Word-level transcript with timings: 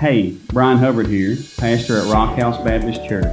Hey, 0.00 0.36
Brian 0.52 0.76
Hubbard 0.76 1.06
here, 1.06 1.38
pastor 1.56 1.96
at 1.96 2.12
Rock 2.12 2.38
House 2.38 2.62
Baptist 2.62 3.08
Church. 3.08 3.24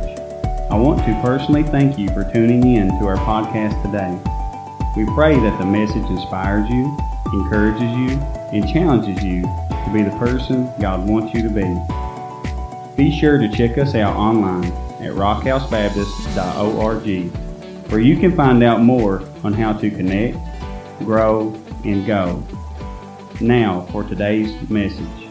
I 0.71 0.77
want 0.77 0.99
to 0.99 1.21
personally 1.21 1.63
thank 1.63 1.99
you 1.99 2.07
for 2.13 2.23
tuning 2.33 2.65
in 2.65 2.87
to 2.99 3.05
our 3.05 3.17
podcast 3.17 3.83
today. 3.83 4.17
We 4.95 5.03
pray 5.13 5.37
that 5.37 5.59
the 5.59 5.65
message 5.65 6.09
inspires 6.09 6.69
you, 6.69 6.97
encourages 7.33 7.81
you, 7.81 8.11
and 8.53 8.65
challenges 8.71 9.21
you 9.21 9.41
to 9.41 9.89
be 9.93 10.03
the 10.03 10.17
person 10.17 10.71
God 10.79 11.05
wants 11.05 11.33
you 11.33 11.41
to 11.41 11.49
be. 11.49 11.67
Be 12.95 13.11
sure 13.19 13.37
to 13.37 13.51
check 13.51 13.77
us 13.77 13.93
out 13.93 14.15
online 14.15 14.71
at 15.01 15.11
rockhouseBaptist.org 15.11 17.31
where 17.91 17.99
you 17.99 18.17
can 18.17 18.33
find 18.37 18.63
out 18.63 18.81
more 18.81 19.21
on 19.43 19.51
how 19.51 19.73
to 19.73 19.91
connect, 19.91 20.37
grow, 20.99 21.53
and 21.83 22.07
go. 22.07 22.41
Now 23.41 23.81
for 23.91 24.05
today's 24.05 24.55
message. 24.69 25.22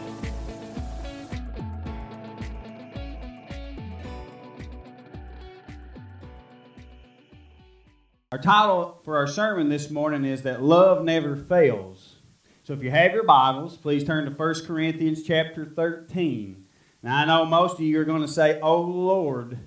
Our 8.33 8.39
title 8.39 8.99
for 9.05 9.15
our 9.17 9.27
sermon 9.27 9.69
this 9.69 9.91
morning 9.91 10.25
is 10.25 10.41
that 10.41 10.63
love 10.63 11.05
never 11.05 11.35
fails. 11.35 12.15
So 12.63 12.73
if 12.73 12.81
you 12.81 12.89
have 12.89 13.13
your 13.13 13.25
Bibles, 13.25 13.77
please 13.77 14.03
turn 14.03 14.25
to 14.25 14.31
1 14.31 14.65
Corinthians 14.65 15.21
chapter 15.21 15.67
13. 15.67 16.65
Now 17.03 17.15
I 17.15 17.25
know 17.25 17.45
most 17.45 17.75
of 17.75 17.81
you 17.81 17.99
are 17.99 18.05
going 18.05 18.23
to 18.23 18.27
say, 18.27 18.59
"Oh 18.59 18.81
Lord, 18.81 19.59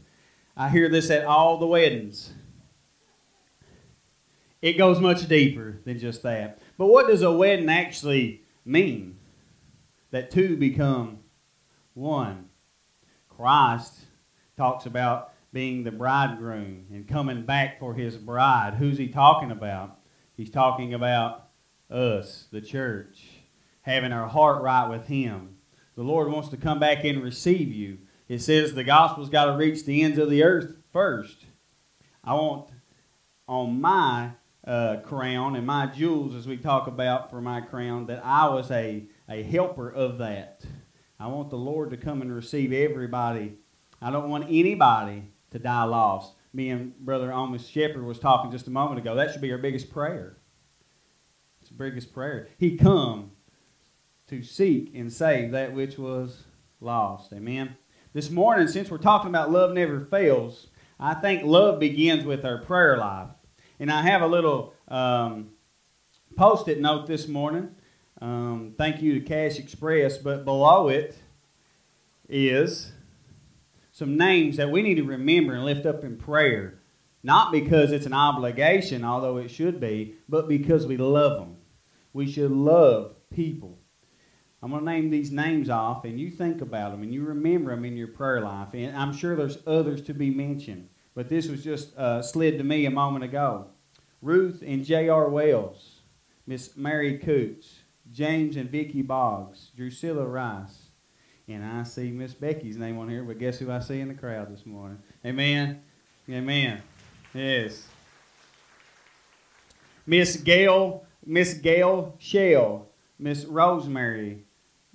I 0.57 0.69
hear 0.69 0.89
this 0.89 1.11
at 1.11 1.25
all 1.25 1.59
the 1.59 1.67
weddings." 1.69 2.33
It 4.61 4.73
goes 4.73 4.99
much 4.99 5.29
deeper 5.29 5.77
than 5.85 6.01
just 6.01 6.25
that. 6.25 6.59
But 6.77 6.87
what 6.87 7.07
does 7.07 7.23
a 7.23 7.31
wedding 7.31 7.71
actually 7.71 8.41
mean? 8.65 9.15
That 10.11 10.33
two 10.33 10.57
become 10.57 11.19
one. 11.95 12.49
Christ 13.29 14.07
talks 14.57 14.87
about 14.87 15.35
being 15.57 15.85
the 15.85 15.91
bridegroom 15.91 16.85
and 16.93 17.09
coming 17.09 17.41
back 17.41 17.79
for 17.79 17.95
his 17.95 18.19
bride. 18.19 18.75
Who's 18.75 18.99
he 18.99 19.09
talking 19.09 19.51
about? 19.51 19.97
He's 20.37 20.51
talking 20.51 20.93
about 20.93 21.49
us, 21.91 22.47
the 22.53 22.61
church, 22.61 23.27
having 23.81 24.13
our 24.13 24.29
heart 24.29 24.63
right 24.63 24.87
with 24.87 25.07
him. 25.07 25.57
The 25.95 26.03
Lord 26.03 26.31
wants 26.31 26.51
to 26.51 26.59
come 26.59 26.79
back 26.79 27.05
and 27.05 27.23
receive 27.23 27.73
you. 27.73 27.97
It 28.29 28.41
says 28.41 28.75
the 28.75 28.85
gospel's 28.85 29.31
got 29.31 29.47
to 29.47 29.53
reach 29.53 29.87
the 29.87 30.03
ends 30.03 30.19
of 30.19 30.29
the 30.29 30.43
earth 30.43 30.77
first. 30.93 31.47
I 32.23 32.35
want 32.35 32.69
on 33.49 33.81
my 33.81 34.33
uh, 34.67 34.97
crown 35.07 35.57
and 35.57 35.67
my 35.67 35.87
jewels, 35.87 36.35
as 36.35 36.47
we 36.47 36.59
talk 36.59 36.87
about 36.87 37.31
for 37.31 37.41
my 37.41 37.63
crown, 37.63 38.05
that 38.09 38.23
I 38.23 38.47
was 38.51 38.71
a, 38.71 39.05
a 39.27 39.43
helper 39.43 39.89
of 39.89 40.19
that. 40.19 40.61
I 41.19 41.29
want 41.29 41.49
the 41.49 41.57
Lord 41.57 41.89
to 41.93 41.97
come 41.97 42.21
and 42.21 42.31
receive 42.31 42.75
everybody. 42.75 43.55
I 44.03 44.11
don't 44.11 44.29
want 44.29 44.45
anybody 44.51 45.23
to 45.57 45.63
die 45.63 45.85
lost. 45.85 46.35
Me 46.53 46.71
and 46.71 46.97
Brother 46.99 47.33
Amos 47.33 47.67
Shepherd 47.67 48.05
was 48.05 48.19
talking 48.19 48.51
just 48.51 48.67
a 48.67 48.71
moment 48.71 49.01
ago. 49.01 49.15
That 49.15 49.33
should 49.33 49.41
be 49.41 49.53
our 49.53 49.59
biggest 49.59 49.91
prayer. 49.91 50.37
It's 51.61 51.71
the 51.71 51.77
biggest 51.77 52.13
prayer. 52.13 52.49
He 52.59 52.77
come 52.77 53.31
to 54.29 54.43
seek 54.43 54.95
and 54.95 55.13
save 55.13 55.53
that 55.53 55.73
which 55.73 55.99
was 55.99 56.45
lost. 56.81 57.33
Amen. 57.33 57.77
This 58.13 58.31
morning, 58.31 58.69
since 58.69 58.91
we're 58.91 58.99
talking 58.99 59.29
about 59.29 59.51
love 59.51 59.73
never 59.73 60.01
fails, 60.01 60.69
I 60.99 61.15
think 61.15 61.45
love 61.45 61.81
begins 61.81 62.25
with 62.25 62.45
our 62.45 62.59
prayer 62.59 62.97
life. 62.97 63.31
And 63.79 63.91
I 63.91 64.03
have 64.03 64.23
a 64.23 64.27
little 64.27 64.75
um, 64.89 65.51
post 66.37 66.69
it 66.69 66.81
note 66.81 67.07
this 67.07 67.29
morning. 67.29 67.75
Um, 68.21 68.75
thank 68.77 69.03
you 69.03 69.15
to 69.15 69.21
Cash 69.21 69.59
Express, 69.59 70.17
but 70.17 70.45
below 70.45 70.89
it 70.89 71.19
is 72.29 72.93
some 73.97 74.19
names 74.19 74.59
that 74.59 74.71
we 74.71 74.83
need 74.83 74.97
to 74.97 75.05
remember 75.05 75.55
and 75.55 75.65
lift 75.65 75.87
up 75.87 76.05
in 76.05 76.19
prayer. 76.19 76.75
Not 77.23 77.51
because 77.51 77.93
it's 77.93 78.05
an 78.05 78.13
obligation, 78.13 79.03
although 79.03 79.39
it 79.39 79.49
should 79.49 79.81
be, 79.81 80.17
but 80.29 80.49
because 80.49 80.87
we 80.87 80.99
love 80.99 81.39
them. 81.39 81.57
We 82.13 82.31
should 82.31 82.51
love 82.51 83.15
people. 83.35 83.79
I'm 84.63 84.71
going 84.71 84.85
to 84.85 84.93
name 84.93 85.09
these 85.09 85.31
names 85.31 85.71
off, 85.71 86.05
and 86.05 86.21
you 86.21 86.31
think 86.31 86.61
about 86.61 86.91
them 86.91 87.03
and 87.03 87.15
you 87.15 87.25
remember 87.25 87.75
them 87.75 87.87
in 87.87 87.97
your 87.97 88.09
prayer 88.09 88.43
life. 88.43 88.75
And 88.75 88.95
I'm 88.95 89.17
sure 89.17 89.35
there's 89.35 89.67
others 89.67 90.03
to 90.03 90.13
be 90.13 90.29
mentioned, 90.29 90.91
but 91.15 91.31
this 91.31 91.49
was 91.49 91.65
just 91.65 91.97
uh, 91.97 92.21
slid 92.21 92.59
to 92.59 92.65
me 92.65 92.85
a 92.85 92.91
moment 92.91 93.25
ago. 93.25 93.65
Ruth 94.21 94.63
and 94.67 94.85
J.R. 94.85 95.31
Wells, 95.31 96.01
Miss 96.47 96.77
Mary 96.77 97.17
Coots, 97.17 97.77
James 98.13 98.57
and 98.57 98.69
Vicky 98.69 99.01
Boggs, 99.01 99.71
Drusilla 99.75 100.27
Rice, 100.27 100.86
and 101.49 101.65
I 101.65 101.85
see 101.85 102.11
Miss 102.11 102.35
Becky's 102.35 102.77
name 102.77 102.99
on 102.99 103.09
here, 103.09 103.23
but 103.23 103.39
guess 103.39 103.59
who 103.59 103.71
I 103.71 103.79
see 103.81 104.01
in 104.01 104.09
the 104.09 104.15
crowd 104.15 104.53
this 104.53 104.67
morning? 104.67 104.99
Amen. 105.25 105.81
Amen. 106.29 106.83
Yes. 107.33 107.87
Miss 110.07 110.37
Gail, 110.37 111.05
Miss 111.25 111.55
Gail 111.55 112.17
Shell, 112.19 112.87
Miss 113.19 113.45
Rosemary, 113.45 114.39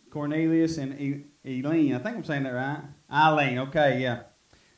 Cornelius, 0.09 0.77
and 0.77 1.25
Eileen. 1.45 1.95
I 1.95 1.99
think 1.99 2.17
I'm 2.17 2.23
saying 2.23 2.43
that 2.43 2.51
right. 2.51 2.81
Eileen. 3.11 3.59
Okay, 3.59 4.01
yeah. 4.01 4.21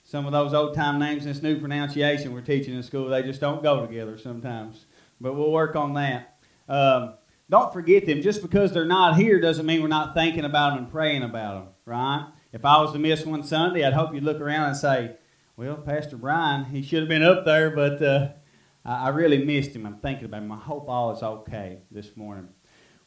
Some 0.05 0.25
of 0.25 0.31
those 0.31 0.53
old 0.53 0.75
time 0.75 0.99
names 0.99 1.25
and 1.25 1.33
this 1.33 1.41
new 1.41 1.59
pronunciation 1.59 2.33
we're 2.33 2.41
teaching 2.41 2.75
in 2.75 2.83
school, 2.83 3.09
they 3.09 3.23
just 3.23 3.39
don't 3.39 3.63
go 3.63 3.85
together 3.85 4.17
sometimes. 4.17 4.85
But 5.21 5.33
we'll 5.33 5.51
work 5.51 5.75
on 5.75 5.93
that. 5.93 6.35
Um, 6.67 7.13
don't 7.53 7.71
forget 7.71 8.07
them. 8.07 8.19
Just 8.19 8.41
because 8.41 8.73
they're 8.73 8.83
not 8.83 9.15
here 9.15 9.39
doesn't 9.39 9.67
mean 9.67 9.83
we're 9.83 9.87
not 9.87 10.15
thinking 10.15 10.43
about 10.43 10.71
them 10.71 10.85
and 10.85 10.91
praying 10.91 11.21
about 11.21 11.53
them, 11.53 11.73
right? 11.85 12.25
If 12.51 12.65
I 12.65 12.81
was 12.81 12.93
to 12.93 12.97
miss 12.97 13.27
one 13.27 13.43
Sunday, 13.43 13.85
I'd 13.85 13.93
hope 13.93 14.11
you'd 14.11 14.23
look 14.23 14.41
around 14.41 14.69
and 14.69 14.75
say, 14.77 15.17
well, 15.55 15.75
Pastor 15.75 16.17
Brian, 16.17 16.65
he 16.65 16.81
should 16.81 17.01
have 17.01 17.09
been 17.09 17.21
up 17.21 17.45
there, 17.45 17.69
but 17.69 18.01
uh, 18.01 18.29
I 18.83 19.09
really 19.09 19.45
missed 19.45 19.75
him. 19.75 19.85
I'm 19.85 19.97
thinking 19.97 20.25
about 20.25 20.41
him. 20.41 20.51
I 20.51 20.57
hope 20.57 20.89
all 20.89 21.15
is 21.15 21.21
okay 21.21 21.77
this 21.91 22.17
morning. 22.17 22.49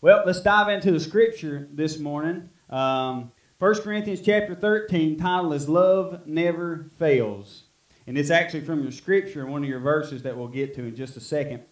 Well, 0.01 0.23
let's 0.25 0.43
dive 0.43 0.69
into 0.69 0.93
the 0.93 1.01
scripture 1.01 1.67
this 1.73 1.99
morning. 1.99 2.49
Um, 2.71 3.33
1 3.59 3.83
Corinthians 3.83 4.21
chapter 4.21 4.55
13, 4.55 5.19
title 5.19 5.55
is 5.55 5.69
Love 5.69 6.25
Never 6.25 6.87
Fails. 7.01 7.65
And 8.07 8.17
it's 8.17 8.31
actually 8.31 8.61
from 8.61 8.85
your 8.85 8.93
scripture, 8.93 9.45
one 9.45 9.65
of 9.65 9.69
your 9.69 9.81
verses 9.81 10.23
that 10.23 10.37
we'll 10.37 10.47
get 10.47 10.77
to 10.77 10.85
in 10.85 10.95
just 10.95 11.17
a 11.17 11.21
second. 11.21 11.65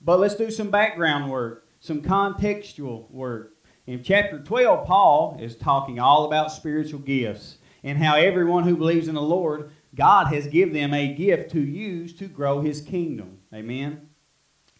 But 0.00 0.20
let's 0.20 0.36
do 0.36 0.52
some 0.52 0.70
background 0.70 1.28
work, 1.28 1.66
some 1.82 2.00
contextual 2.00 3.10
work. 3.10 3.56
In 3.86 4.04
chapter 4.04 4.38
12, 4.38 4.86
Paul 4.86 5.36
is 5.40 5.56
talking 5.56 5.98
all 5.98 6.24
about 6.24 6.52
spiritual 6.52 7.00
gifts 7.00 7.58
and 7.82 7.98
how 7.98 8.14
everyone 8.14 8.62
who 8.62 8.76
believes 8.76 9.08
in 9.08 9.16
the 9.16 9.20
Lord, 9.20 9.72
God 9.96 10.28
has 10.28 10.46
given 10.46 10.74
them 10.74 10.94
a 10.94 11.12
gift 11.12 11.50
to 11.50 11.60
use 11.60 12.14
to 12.14 12.28
grow 12.28 12.60
his 12.60 12.80
kingdom. 12.80 13.40
Amen. 13.52 14.08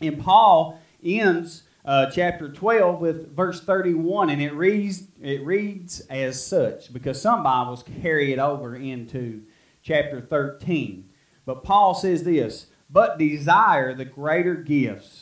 And 0.01 0.21
Paul 0.21 0.81
ends 1.03 1.65
uh, 1.85 2.09
chapter 2.13 2.49
12 2.49 3.01
with 3.01 3.35
verse 3.35 3.61
31, 3.61 4.31
and 4.31 4.41
it 4.41 4.55
reads, 4.55 5.03
it 5.21 5.45
reads 5.45 6.01
as 6.03 6.45
such 6.47 6.93
because 6.93 7.21
some 7.21 7.43
Bibles 7.43 7.85
carry 8.01 8.33
it 8.33 8.39
over 8.39 8.77
into 8.77 9.43
chapter 9.83 10.21
13. 10.21 11.09
But 11.45 11.65
Paul 11.65 11.95
says 11.95 12.23
this, 12.23 12.67
but 12.89 13.19
desire 13.19 13.93
the 13.93 14.05
greater 14.05 14.55
gifts. 14.55 15.22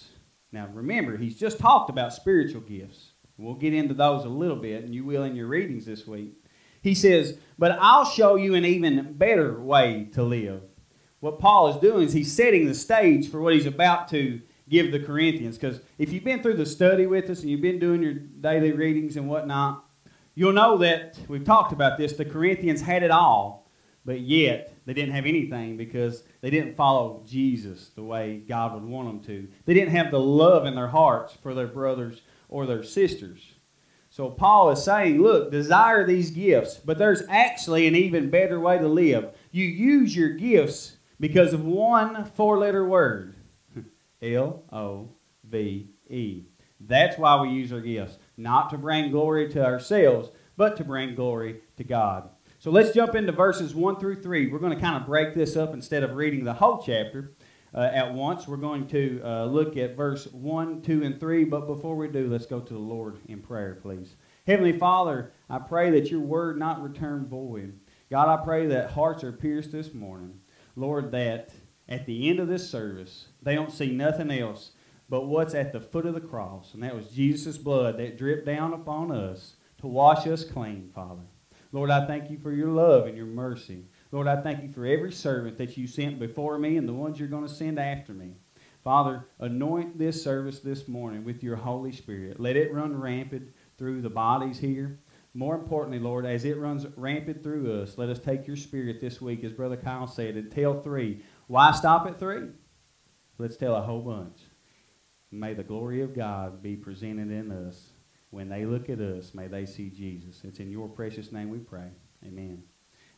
Now 0.52 0.68
remember, 0.72 1.16
he's 1.16 1.36
just 1.36 1.58
talked 1.58 1.90
about 1.90 2.12
spiritual 2.12 2.60
gifts. 2.62 3.10
We'll 3.38 3.54
get 3.54 3.72
into 3.72 3.94
those 3.94 4.24
a 4.24 4.28
little 4.28 4.56
bit, 4.56 4.84
and 4.84 4.94
you 4.94 5.04
will 5.04 5.22
in 5.22 5.34
your 5.34 5.46
readings 5.46 5.86
this 5.86 6.06
week. 6.06 6.34
He 6.82 6.94
says, 6.94 7.38
but 7.58 7.78
I'll 7.80 8.04
show 8.04 8.36
you 8.36 8.54
an 8.54 8.64
even 8.64 9.14
better 9.14 9.58
way 9.60 10.08
to 10.12 10.22
live. 10.22 10.62
What 11.20 11.38
Paul 11.38 11.68
is 11.68 11.76
doing 11.80 12.06
is 12.06 12.12
he's 12.12 12.32
setting 12.32 12.66
the 12.66 12.74
stage 12.74 13.30
for 13.30 13.40
what 13.40 13.54
he's 13.54 13.66
about 13.66 14.08
to 14.08 14.40
give 14.68 14.90
the 14.92 15.00
Corinthians. 15.00 15.58
Because 15.58 15.80
if 15.98 16.12
you've 16.12 16.24
been 16.24 16.42
through 16.42 16.54
the 16.54 16.64
study 16.64 17.06
with 17.06 17.28
us 17.28 17.40
and 17.40 17.50
you've 17.50 17.60
been 17.60 17.78
doing 17.78 18.02
your 18.02 18.14
daily 18.14 18.72
readings 18.72 19.16
and 19.16 19.28
whatnot, 19.28 19.84
you'll 20.34 20.52
know 20.52 20.78
that 20.78 21.18
we've 21.28 21.44
talked 21.44 21.72
about 21.72 21.98
this. 21.98 22.14
The 22.14 22.24
Corinthians 22.24 22.80
had 22.80 23.02
it 23.02 23.10
all, 23.10 23.68
but 24.04 24.20
yet 24.20 24.74
they 24.86 24.94
didn't 24.94 25.14
have 25.14 25.26
anything 25.26 25.76
because 25.76 26.22
they 26.40 26.50
didn't 26.50 26.76
follow 26.76 27.22
Jesus 27.28 27.90
the 27.94 28.02
way 28.02 28.38
God 28.48 28.74
would 28.74 28.84
want 28.84 29.08
them 29.08 29.20
to. 29.26 29.48
They 29.66 29.74
didn't 29.74 29.94
have 29.94 30.10
the 30.10 30.20
love 30.20 30.66
in 30.66 30.74
their 30.74 30.88
hearts 30.88 31.36
for 31.42 31.54
their 31.54 31.66
brothers 31.66 32.22
or 32.48 32.66
their 32.66 32.82
sisters. 32.82 33.52
So 34.10 34.28
Paul 34.28 34.70
is 34.70 34.82
saying, 34.82 35.22
look, 35.22 35.52
desire 35.52 36.04
these 36.04 36.30
gifts, 36.30 36.74
but 36.76 36.98
there's 36.98 37.22
actually 37.28 37.86
an 37.86 37.94
even 37.94 38.30
better 38.30 38.58
way 38.58 38.78
to 38.78 38.88
live. 38.88 39.32
You 39.52 39.64
use 39.64 40.16
your 40.16 40.30
gifts 40.30 40.96
because 41.20 41.52
of 41.52 41.64
one 41.64 42.24
four 42.24 42.58
letter 42.58 42.84
word 42.84 43.34
L 44.22 44.62
O 44.72 45.08
V 45.44 45.86
E. 46.08 46.42
That's 46.80 47.18
why 47.18 47.40
we 47.40 47.50
use 47.50 47.72
our 47.72 47.80
gifts, 47.80 48.16
not 48.36 48.70
to 48.70 48.78
bring 48.78 49.10
glory 49.10 49.48
to 49.50 49.64
ourselves, 49.64 50.30
but 50.56 50.76
to 50.78 50.84
bring 50.84 51.14
glory 51.14 51.60
to 51.76 51.84
God. 51.84 52.30
So 52.60 52.70
let's 52.70 52.92
jump 52.92 53.14
into 53.14 53.32
verses 53.32 53.74
1 53.74 53.98
through 53.98 54.20
3. 54.20 54.48
We're 54.48 54.58
going 54.58 54.74
to 54.74 54.80
kind 54.80 54.98
of 54.98 55.06
break 55.06 55.34
this 55.34 55.56
up 55.56 55.72
instead 55.72 56.02
of 56.02 56.14
reading 56.14 56.44
the 56.44 56.52
whole 56.52 56.82
chapter 56.84 57.32
uh, 57.74 57.88
at 57.90 58.12
once. 58.12 58.46
We're 58.46 58.58
going 58.58 58.86
to 58.88 59.22
uh, 59.24 59.44
look 59.46 59.78
at 59.78 59.96
verse 59.96 60.26
1, 60.26 60.82
2, 60.82 61.02
and 61.02 61.18
3. 61.18 61.44
But 61.44 61.66
before 61.66 61.96
we 61.96 62.08
do, 62.08 62.28
let's 62.28 62.44
go 62.44 62.60
to 62.60 62.72
the 62.74 62.78
Lord 62.78 63.16
in 63.26 63.40
prayer, 63.40 63.78
please. 63.80 64.14
Heavenly 64.46 64.78
Father, 64.78 65.32
I 65.48 65.58
pray 65.58 65.88
that 65.92 66.10
your 66.10 66.20
word 66.20 66.58
not 66.58 66.82
return 66.82 67.26
void. 67.26 67.80
God, 68.10 68.28
I 68.28 68.44
pray 68.44 68.66
that 68.66 68.90
hearts 68.90 69.24
are 69.24 69.32
pierced 69.32 69.72
this 69.72 69.94
morning. 69.94 70.38
Lord, 70.76 71.12
that 71.12 71.54
at 71.88 72.04
the 72.04 72.28
end 72.28 72.40
of 72.40 72.48
this 72.48 72.68
service, 72.68 73.28
they 73.42 73.54
don't 73.54 73.72
see 73.72 73.90
nothing 73.90 74.30
else 74.30 74.72
but 75.08 75.24
what's 75.24 75.54
at 75.54 75.72
the 75.72 75.80
foot 75.80 76.04
of 76.04 76.12
the 76.12 76.20
cross, 76.20 76.74
and 76.74 76.82
that 76.82 76.94
was 76.94 77.08
Jesus' 77.08 77.56
blood 77.56 77.96
that 77.96 78.18
dripped 78.18 78.44
down 78.44 78.74
upon 78.74 79.10
us 79.10 79.54
to 79.78 79.86
wash 79.86 80.26
us 80.26 80.44
clean, 80.44 80.90
Father. 80.94 81.22
Lord, 81.72 81.90
I 81.90 82.06
thank 82.06 82.30
you 82.30 82.38
for 82.38 82.52
your 82.52 82.68
love 82.68 83.06
and 83.06 83.16
your 83.16 83.26
mercy. 83.26 83.84
Lord, 84.10 84.26
I 84.26 84.40
thank 84.40 84.62
you 84.62 84.68
for 84.68 84.84
every 84.86 85.12
servant 85.12 85.56
that 85.58 85.76
you 85.76 85.86
sent 85.86 86.18
before 86.18 86.58
me 86.58 86.76
and 86.76 86.88
the 86.88 86.92
ones 86.92 87.18
you're 87.18 87.28
going 87.28 87.46
to 87.46 87.54
send 87.54 87.78
after 87.78 88.12
me. 88.12 88.34
Father, 88.82 89.26
anoint 89.38 89.98
this 89.98 90.22
service 90.22 90.60
this 90.60 90.88
morning 90.88 91.22
with 91.22 91.42
your 91.42 91.56
Holy 91.56 91.92
Spirit. 91.92 92.40
Let 92.40 92.56
it 92.56 92.72
run 92.72 92.98
rampant 92.98 93.54
through 93.78 94.00
the 94.02 94.10
bodies 94.10 94.58
here. 94.58 94.98
More 95.32 95.54
importantly, 95.54 96.00
Lord, 96.00 96.26
as 96.26 96.44
it 96.44 96.56
runs 96.56 96.86
rampant 96.96 97.42
through 97.42 97.82
us, 97.82 97.98
let 97.98 98.08
us 98.08 98.18
take 98.18 98.48
your 98.48 98.56
spirit 98.56 99.00
this 99.00 99.20
week, 99.20 99.44
as 99.44 99.52
Brother 99.52 99.76
Kyle 99.76 100.08
said, 100.08 100.34
and 100.34 100.50
tell 100.50 100.80
three. 100.82 101.22
Why 101.46 101.70
stop 101.72 102.06
at 102.06 102.18
three? 102.18 102.48
Let's 103.38 103.56
tell 103.56 103.76
a 103.76 103.82
whole 103.82 104.00
bunch. 104.00 104.38
May 105.30 105.54
the 105.54 105.62
glory 105.62 106.02
of 106.02 106.16
God 106.16 106.62
be 106.62 106.74
presented 106.74 107.30
in 107.30 107.52
us. 107.52 107.90
When 108.30 108.48
they 108.48 108.64
look 108.64 108.88
at 108.88 109.00
us, 109.00 109.34
may 109.34 109.48
they 109.48 109.66
see 109.66 109.90
Jesus. 109.90 110.42
It's 110.44 110.60
in 110.60 110.70
your 110.70 110.88
precious 110.88 111.32
name 111.32 111.50
we 111.50 111.58
pray. 111.58 111.88
Amen. 112.24 112.62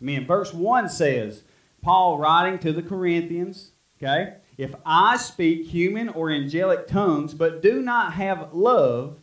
Amen. 0.00 0.26
Verse 0.26 0.54
1 0.54 0.88
says, 0.88 1.42
Paul 1.82 2.18
writing 2.18 2.58
to 2.60 2.72
the 2.72 2.82
Corinthians, 2.82 3.72
okay, 3.98 4.34
if 4.56 4.74
I 4.86 5.16
speak 5.16 5.66
human 5.66 6.08
or 6.08 6.30
angelic 6.30 6.86
tongues, 6.86 7.34
but 7.34 7.62
do 7.62 7.82
not 7.82 8.14
have 8.14 8.52
love, 8.52 9.18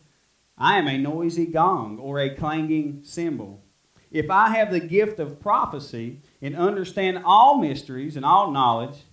I 0.56 0.78
am 0.78 0.86
a 0.86 0.98
noisy 0.98 1.46
gong 1.46 1.98
or 1.98 2.20
a 2.20 2.34
clanging 2.34 3.00
cymbal. 3.02 3.62
If 4.10 4.30
I 4.30 4.50
have 4.50 4.70
the 4.70 4.80
gift 4.80 5.18
of 5.18 5.40
prophecy 5.40 6.18
and 6.42 6.56
understand 6.56 7.22
all 7.24 7.58
mysteries 7.58 8.16
and 8.16 8.24
all 8.24 8.50
knowledge, 8.50 9.04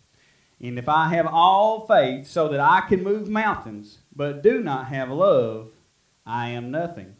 and 0.60 0.78
if 0.78 0.90
I 0.90 1.10
have 1.10 1.28
all 1.28 1.86
faith 1.86 2.28
so 2.28 2.48
that 2.50 2.60
I 2.60 2.82
can 2.82 3.04
move 3.04 3.30
mountains, 3.30 4.00
but 4.16 4.42
do 4.42 4.62
not 4.62 4.88
have 4.88 5.10
love, 5.10 5.70
I 6.28 6.50
am 6.50 6.70
nothing. 6.70 7.16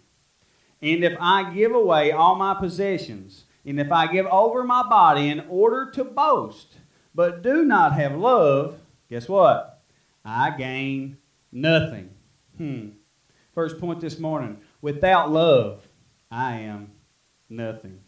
And 0.82 1.04
if 1.04 1.18
I 1.20 1.54
give 1.54 1.72
away 1.74 2.12
all 2.12 2.36
my 2.36 2.54
possessions, 2.54 3.46
and 3.66 3.80
if 3.80 3.92
I 3.92 4.08
give 4.08 4.26
over 4.28 4.64
my 4.64 4.84
body 4.84 5.30
in 5.30 5.44
order 5.50 5.90
to 5.92 6.04
boast, 6.04 6.76
but 7.16 7.42
do 7.42 7.64
not 7.64 7.94
have 7.94 8.16
love, 8.16 8.78
guess 9.10 9.28
what? 9.28 9.82
I 10.24 10.52
gain 10.52 11.18
nothing. 11.52 12.10
Hmm. 12.58 12.90
First 13.56 13.80
point 13.80 14.02
this 14.02 14.20
morning 14.20 14.58
without 14.82 15.32
love, 15.32 15.88
I 16.30 16.60
am 16.60 16.92
nothing. 17.50 18.00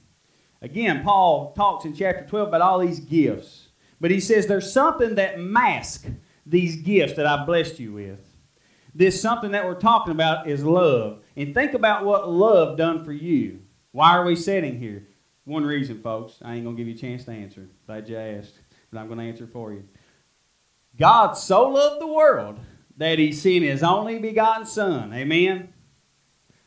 Again, 0.62 1.04
Paul 1.04 1.54
talks 1.54 1.86
in 1.86 1.96
chapter 1.96 2.26
12 2.26 2.50
about 2.50 2.62
all 2.62 2.80
these 2.80 3.00
gifts. 3.00 3.70
But 4.02 4.12
he 4.12 4.20
says 4.20 4.48
there's 4.48 4.72
something 4.72 5.16
that 5.16 5.40
masks 5.40 6.10
these 6.46 6.76
gifts 6.76 7.14
that 7.16 7.26
I've 7.26 7.46
blessed 7.46 7.80
you 7.80 7.94
with. 7.94 8.20
This 8.94 9.22
something 9.22 9.52
that 9.52 9.66
we're 9.66 9.80
talking 9.80 10.12
about 10.12 10.50
is 10.50 10.64
love. 10.64 11.24
And 11.36 11.54
think 11.54 11.74
about 11.74 12.06
what 12.06 12.30
love 12.30 12.78
done 12.78 13.04
for 13.04 13.14
you. 13.14 13.60
Why 13.92 14.12
are 14.18 14.26
we 14.26 14.36
sitting 14.36 14.80
here? 14.80 15.04
One 15.46 15.66
reason, 15.66 16.02
folks. 16.02 16.38
I 16.42 16.56
ain't 16.56 16.64
going 16.64 16.76
to 16.76 16.80
give 16.84 16.88
you 16.88 16.96
a 16.96 16.98
chance 16.98 17.26
to 17.26 17.32
answer. 17.32 17.68
Glad 17.88 18.10
you 18.10 18.18
asked. 18.18 18.56
But 18.92 19.00
I'm 19.00 19.08
going 19.08 19.20
to 19.20 19.26
answer 19.26 19.48
for 19.48 19.72
you. 19.74 19.84
God 20.98 21.34
so 21.34 21.70
loved 21.70 22.02
the 22.02 22.08
world 22.08 22.60
that 22.98 23.20
he 23.20 23.32
sent 23.32 23.64
his 23.64 23.84
only 23.84 24.20
begotten 24.20 24.66
Son. 24.66 25.14
Amen? 25.14 25.74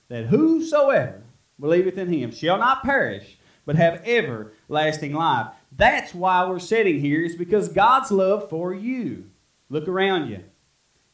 That 0.09 0.27
whosoever 0.27 1.23
believeth 1.61 1.99
in 1.99 2.13
him 2.13 2.33
shall 2.33 2.59
not 2.59 2.83
perish, 2.83 3.37
but 3.67 3.77
have 3.77 4.03
everlasting 4.07 5.13
life. 5.13 5.49
That's 5.71 6.15
why 6.15 6.47
we're 6.47 6.59
sitting 6.59 7.01
here, 7.01 7.25
is 7.25 7.37
because 7.37 7.69
God's 7.69 8.11
love 8.11 8.49
for 8.49 8.75
you. 8.75 9.25
Look 9.71 9.89
around 9.89 10.29
you. 10.29 10.41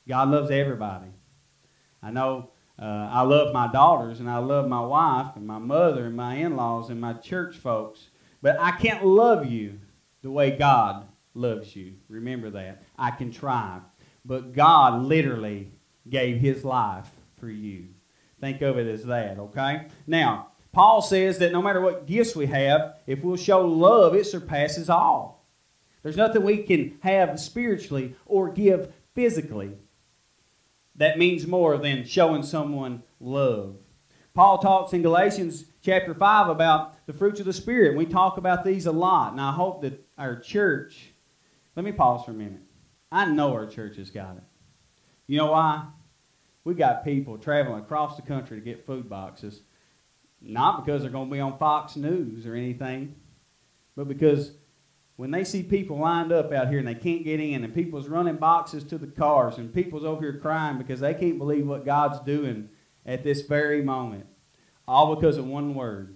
God 0.09 0.31
loves 0.31 0.51
everybody. 0.51 1.09
I 2.03 2.11
know 2.11 2.51
uh, 2.81 3.09
I 3.13 3.23
love 3.23 3.53
my 3.53 3.71
daughters, 3.71 4.21
and 4.21 4.31
I 4.31 4.39
love 4.39 4.69
my 4.69 4.81
wife, 4.81 5.37
and 5.37 5.47
my 5.47 5.59
mother, 5.59 6.07
and 6.07 6.17
my 6.17 6.37
in 6.37 6.57
laws, 6.57 6.91
and 6.91 7.01
my 7.01 7.13
church 7.13 7.57
folks, 7.57 8.09
but 8.41 8.59
I 8.59 8.71
can't 8.73 9.05
love 9.05 9.51
you 9.51 9.81
the 10.23 10.31
way 10.31 10.53
God 10.53 11.07
loves 11.35 11.75
you. 11.75 11.95
Remember 12.09 12.51
that. 12.51 12.83
I 12.97 13.11
can 13.11 13.33
try, 13.33 13.81
but 14.25 14.55
God 14.55 15.03
literally 15.03 15.69
gave 16.09 16.39
his 16.39 16.65
life 16.65 17.09
for 17.39 17.51
you. 17.51 17.85
Think 18.41 18.63
of 18.63 18.79
it 18.79 18.87
as 18.87 19.05
that, 19.07 19.39
okay? 19.39 19.89
Now, 20.07 20.49
Paul 20.73 21.03
says 21.03 21.39
that 21.39 21.53
no 21.53 21.61
matter 21.61 21.81
what 21.81 22.07
gifts 22.07 22.37
we 22.37 22.47
have, 22.47 22.97
if 23.07 23.25
we'll 23.25 23.37
show 23.37 23.67
love, 23.67 24.15
it 24.15 24.27
surpasses 24.27 24.89
all. 24.89 25.45
There's 26.03 26.17
nothing 26.17 26.45
we 26.45 26.59
can 26.59 26.99
have 27.03 27.41
spiritually 27.41 28.15
or 28.25 28.53
give 28.53 28.93
physically 29.15 29.73
that 30.99 31.19
means 31.19 31.47
more 31.47 31.77
than 31.79 32.05
showing 32.05 32.43
someone 32.43 33.03
love. 33.21 33.77
Paul 34.35 34.59
talks 34.59 34.93
in 34.93 35.03
Galatians 35.03 35.65
chapter 35.83 36.15
5 36.15 36.49
about 36.49 37.06
the 37.06 37.12
fruits 37.12 37.41
of 37.41 37.47
the 37.47 37.53
Spirit. 37.53 37.97
We 37.97 38.06
talk 38.06 38.37
about 38.37 38.65
these 38.65 38.87
a 38.87 38.93
lot, 38.93 39.33
and 39.33 39.41
I 39.41 39.53
hope 39.53 39.83
that 39.83 40.05
our 40.17 40.39
church, 40.39 41.11
let 41.75 41.85
me 41.85 41.93
pause 41.93 42.25
for 42.25 42.31
a 42.31 42.35
minute. 42.35 42.61
I 43.11 43.25
know 43.25 43.53
our 43.53 43.67
church 43.67 43.97
has 43.97 44.11
got 44.11 44.37
it. 44.37 44.43
You 45.27 45.39
know 45.39 45.53
why? 45.53 45.85
We 46.65 46.75
got 46.75 47.05
people 47.05 47.39
traveling 47.39 47.81
across 47.81 48.17
the 48.17 48.23
country 48.23 48.59
to 48.59 48.65
get 48.65 48.87
food 48.87 49.09
boxes 49.09 49.61
not 50.41 50.85
because 50.85 51.03
they're 51.03 51.11
going 51.11 51.29
to 51.29 51.35
be 51.35 51.41
on 51.41 51.59
Fox 51.59 51.97
News 51.97 52.47
or 52.47 52.55
anything, 52.55 53.15
but 53.97 54.09
because 54.09 54.53
when 55.19 55.32
they 55.32 55.43
see 55.43 55.65
people 55.65 55.99
lined 55.99 56.31
up 56.31 56.53
out 56.53 56.69
here 56.69 56.79
and 56.79 56.87
they 56.87 56.94
can't 56.94 57.25
get 57.25 57.41
in, 57.41 57.65
and 57.65 57.75
people's 57.75 58.06
running 58.06 58.37
boxes 58.37 58.85
to 58.85 58.97
the 58.97 59.09
cars, 59.09 59.59
and 59.59 59.75
people's 59.75 60.05
over 60.05 60.23
here 60.23 60.38
crying 60.38 60.79
because 60.79 61.00
they 61.00 61.12
can't 61.12 61.38
believe 61.38 61.67
what 61.67 61.85
God's 61.85 62.20
doing 62.20 62.69
at 63.05 63.25
this 63.25 63.43
very 63.43 63.82
moment, 63.82 64.26
all 64.87 65.17
because 65.17 65.37
of 65.37 65.44
one 65.44 65.75
word 65.75 66.15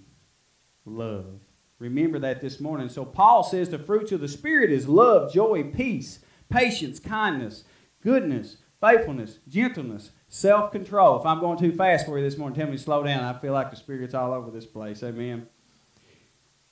love. 0.85 1.41
Remember 1.79 2.17
that 2.19 2.39
this 2.39 2.61
morning. 2.61 2.87
So, 2.87 3.03
Paul 3.03 3.43
says 3.43 3.69
the 3.69 3.77
fruits 3.77 4.13
of 4.13 4.21
the 4.21 4.27
Spirit 4.29 4.71
is 4.71 4.87
love, 4.87 5.33
joy, 5.33 5.63
peace, 5.63 6.19
patience, 6.49 6.97
kindness, 6.99 7.65
goodness, 8.01 8.55
faithfulness, 8.79 9.39
gentleness, 9.49 10.11
Self 10.33 10.71
control. 10.71 11.19
If 11.19 11.27
I'm 11.27 11.39
going 11.39 11.59
too 11.59 11.73
fast 11.73 12.07
for 12.07 12.17
you 12.17 12.23
this 12.23 12.39
morning, 12.39 12.57
tell 12.57 12.65
me 12.65 12.75
to 12.75 12.81
slow 12.81 13.03
down. 13.03 13.23
I 13.23 13.37
feel 13.37 13.53
like 13.53 13.69
the 13.69 13.75
Spirit's 13.75 14.15
all 14.15 14.33
over 14.33 14.49
this 14.49 14.65
place. 14.65 15.03
Amen. 15.03 15.45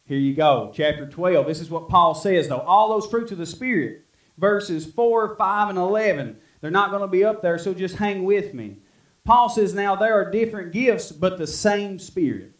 Here 0.06 0.18
you 0.18 0.34
go. 0.34 0.72
Chapter 0.74 1.08
12. 1.08 1.48
This 1.48 1.62
is 1.62 1.70
what 1.70 1.90
Paul 1.90 2.14
says, 2.14 2.48
though. 2.48 2.60
All 2.60 2.90
those 2.90 3.10
fruits 3.10 3.32
of 3.32 3.38
the 3.38 3.46
Spirit, 3.46 4.06
verses 4.38 4.86
4, 4.86 5.36
5, 5.36 5.70
and 5.70 5.78
11, 5.78 6.38
they're 6.60 6.72
not 6.72 6.90
going 6.90 7.02
to 7.02 7.08
be 7.08 7.24
up 7.24 7.42
there, 7.42 7.58
so 7.58 7.74
just 7.74 7.98
hang 7.98 8.24
with 8.24 8.54
me. 8.54 8.78
Paul 9.24 9.50
says, 9.50 9.74
Now 9.74 9.96
there 9.96 10.14
are 10.14 10.32
different 10.32 10.72
gifts, 10.72 11.12
but 11.12 11.38
the 11.38 11.48
same 11.48 12.00
Spirit. 12.00 12.54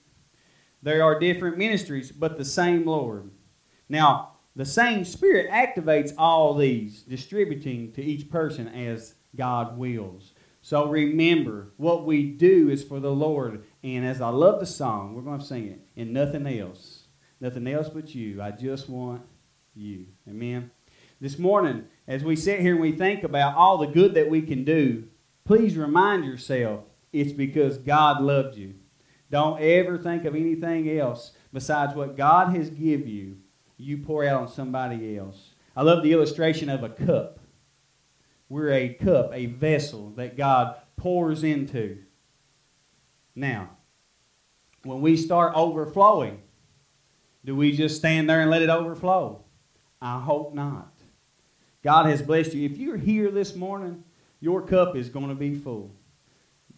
There 0.84 1.04
are 1.04 1.20
different 1.20 1.58
ministries, 1.58 2.12
but 2.12 2.38
the 2.38 2.46
same 2.46 2.86
Lord. 2.86 3.30
Now, 3.90 4.32
the 4.56 4.66
same 4.66 5.06
Spirit 5.06 5.50
activates 5.50 6.14
all 6.18 6.56
these, 6.56 7.04
distributing 7.04 7.92
to 7.94 8.04
each 8.04 8.30
person 8.30 8.68
as 8.68 9.16
God 9.36 9.78
wills. 9.78 10.34
So 10.62 10.88
remember, 10.88 11.72
what 11.78 12.06
we 12.06 12.24
do 12.24 12.70
is 12.70 12.84
for 12.84 13.00
the 13.00 13.12
Lord. 13.12 13.64
And 13.84 14.06
as 14.06 14.22
I 14.22 14.30
love 14.30 14.60
the 14.60 14.66
song, 14.66 15.16
we're 15.16 15.22
going 15.22 15.40
to 15.40 15.46
sing 15.46 15.68
it. 15.68 15.80
And 15.96 16.14
nothing 16.14 16.46
else. 16.48 17.01
Nothing 17.42 17.68
else 17.68 17.90
but 17.90 18.14
you. 18.14 18.40
I 18.40 18.52
just 18.52 18.88
want 18.88 19.24
you. 19.76 20.06
Amen. 20.30 20.70
This 21.20 21.40
morning, 21.40 21.86
as 22.08 22.24
we 22.24 22.36
sit 22.36 22.60
here 22.60 22.74
and 22.74 22.82
we 22.82 22.92
think 22.92 23.24
about 23.24 23.56
all 23.56 23.80
the 23.80 23.88
good 23.88 24.14
that 24.14 24.30
we 24.30 24.44
can 24.44 24.64
do, 24.64 25.06
please 25.44 25.76
remind 25.76 26.24
yourself 26.24 26.84
it's 27.12 27.34
because 27.34 27.80
God 27.80 28.22
loved 28.22 28.58
you. 28.58 28.76
Don't 29.32 29.60
ever 29.60 29.98
think 29.98 30.24
of 30.26 30.36
anything 30.36 30.88
else 30.98 31.32
besides 31.52 31.96
what 31.96 32.16
God 32.16 32.56
has 32.56 32.70
give 32.70 33.08
you. 33.08 33.38
You 33.78 33.98
pour 33.98 34.24
out 34.24 34.42
on 34.42 34.48
somebody 34.48 35.18
else. 35.18 35.50
I 35.76 35.82
love 35.82 36.04
the 36.04 36.12
illustration 36.12 36.70
of 36.70 36.84
a 36.84 36.90
cup. 36.90 37.40
We're 38.50 38.72
a 38.72 38.90
cup, 38.90 39.32
a 39.34 39.48
vessel 39.48 40.12
that 40.12 40.38
God 40.38 40.76
pours 40.96 41.44
into. 41.44 41.98
Now, 43.36 43.70
when 44.84 45.02
we 45.02 45.18
start 45.18 45.54
overflowing, 45.56 46.40
do 47.44 47.56
we 47.56 47.72
just 47.76 47.98
stand 47.98 48.30
there 48.30 48.42
and 48.42 48.52
let 48.52 48.62
it 48.62 48.70
overflow? 48.70 49.44
I 50.02 50.20
hope 50.20 50.54
not. 50.54 50.92
God 51.84 52.06
has 52.06 52.22
blessed 52.22 52.54
you. 52.54 52.66
If 52.66 52.78
you're 52.78 52.98
here 52.98 53.32
this 53.32 53.56
morning, 53.56 54.04
your 54.40 54.62
cup 54.62 54.96
is 54.96 55.10
going 55.10 55.30
to 55.30 55.36
be 55.36 55.56
full. 55.56 55.92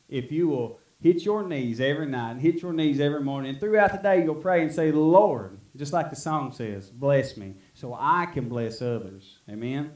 If 0.10 0.32
you 0.32 0.48
will 0.48 0.80
hit 1.02 1.24
your 1.24 1.44
knees 1.44 1.82
every 1.82 2.06
night, 2.06 2.32
and 2.32 2.42
hit 2.42 2.62
your 2.62 2.72
knees 2.72 3.00
every 3.00 3.22
morning, 3.22 3.52
and 3.52 3.60
throughout 3.60 3.92
the 3.92 3.98
day 3.98 4.24
you'll 4.24 4.36
pray 4.36 4.62
and 4.62 4.72
say, 4.74 4.92
Lord, 4.92 5.58
just 5.76 5.92
like 5.92 6.10
the 6.10 6.16
song 6.16 6.54
says, 6.54 6.88
bless 6.90 7.36
me 7.36 7.56
so 7.74 7.98
I 8.00 8.28
can 8.28 8.48
bless 8.48 8.82
others. 8.82 9.40
Amen. 9.50 9.92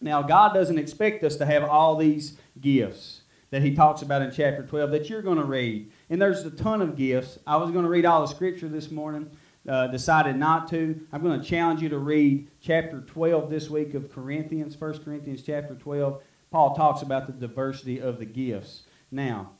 Now, 0.00 0.22
God 0.22 0.54
doesn't 0.54 0.78
expect 0.78 1.24
us 1.24 1.36
to 1.36 1.46
have 1.46 1.64
all 1.64 1.96
these 1.96 2.36
gifts. 2.60 3.22
that 3.52 3.62
he 3.62 3.74
talks 3.74 4.00
about 4.00 4.22
in 4.22 4.32
chapter 4.32 4.62
12 4.62 4.90
that 4.90 5.10
you're 5.10 5.22
going 5.22 5.36
to 5.36 5.44
read. 5.44 5.90
And 6.08 6.20
there's 6.20 6.44
a 6.44 6.50
ton 6.50 6.80
of 6.80 6.96
gifts. 6.96 7.38
I 7.46 7.56
was 7.56 7.70
going 7.70 7.84
to 7.84 7.90
read 7.90 8.06
all 8.06 8.22
the 8.22 8.34
scripture 8.34 8.66
this 8.66 8.90
morning, 8.90 9.30
uh, 9.68 9.86
decided 9.88 10.36
not 10.36 10.68
to. 10.68 11.00
I'm 11.12 11.22
going 11.22 11.40
to 11.40 11.46
challenge 11.46 11.82
you 11.82 11.88
to 11.90 11.98
read 11.98 12.50
chapter 12.60 13.00
12 13.00 13.50
this 13.50 13.70
week 13.70 13.94
of 13.94 14.12
Corinthians, 14.12 14.80
1 14.80 14.98
Corinthians 15.04 15.42
chapter 15.42 15.74
12. 15.74 16.22
Paul 16.50 16.74
talks 16.74 17.02
about 17.02 17.26
the 17.26 17.32
diversity 17.32 17.98
of 17.98 18.18
the 18.18 18.24
gifts. 18.24 18.82
Now, 19.10 19.52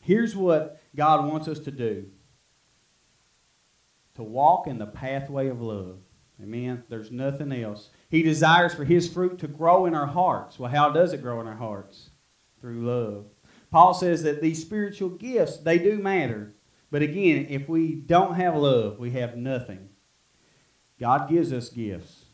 here's 0.00 0.36
what 0.36 0.80
God 0.94 1.26
wants 1.26 1.48
us 1.48 1.58
to 1.60 1.70
do 1.70 2.06
to 4.14 4.22
walk 4.22 4.66
in 4.66 4.78
the 4.78 4.86
pathway 4.86 5.48
of 5.48 5.62
love. 5.62 5.96
Amen. 6.42 6.82
There's 6.88 7.10
nothing 7.10 7.52
else. 7.52 7.90
He 8.10 8.22
desires 8.22 8.74
for 8.74 8.84
his 8.84 9.08
fruit 9.08 9.38
to 9.38 9.48
grow 9.48 9.86
in 9.86 9.94
our 9.94 10.06
hearts. 10.06 10.58
Well, 10.58 10.70
how 10.70 10.90
does 10.90 11.12
it 11.12 11.22
grow 11.22 11.40
in 11.40 11.46
our 11.46 11.56
hearts? 11.56 12.10
Through 12.60 12.84
love. 12.84 13.26
Paul 13.70 13.94
says 13.94 14.22
that 14.24 14.42
these 14.42 14.60
spiritual 14.60 15.08
gifts, 15.08 15.56
they 15.56 15.78
do 15.78 15.98
matter. 15.98 16.52
But 16.92 17.00
again, 17.00 17.46
if 17.48 17.70
we 17.70 17.94
don't 17.94 18.34
have 18.34 18.54
love, 18.54 18.98
we 18.98 19.12
have 19.12 19.34
nothing. 19.34 19.88
God 21.00 21.28
gives 21.28 21.50
us 21.50 21.70
gifts. 21.70 22.26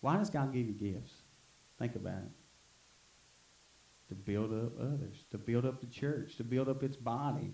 Why 0.00 0.16
does 0.16 0.28
God 0.28 0.52
give 0.52 0.66
you 0.66 0.72
gifts? 0.72 1.14
Think 1.78 1.94
about 1.94 2.18
it. 2.18 2.32
To 4.08 4.14
build 4.16 4.52
up 4.52 4.72
others, 4.80 5.16
to 5.30 5.38
build 5.38 5.64
up 5.64 5.80
the 5.80 5.86
church, 5.86 6.36
to 6.36 6.44
build 6.44 6.68
up 6.68 6.82
its 6.82 6.96
body, 6.96 7.52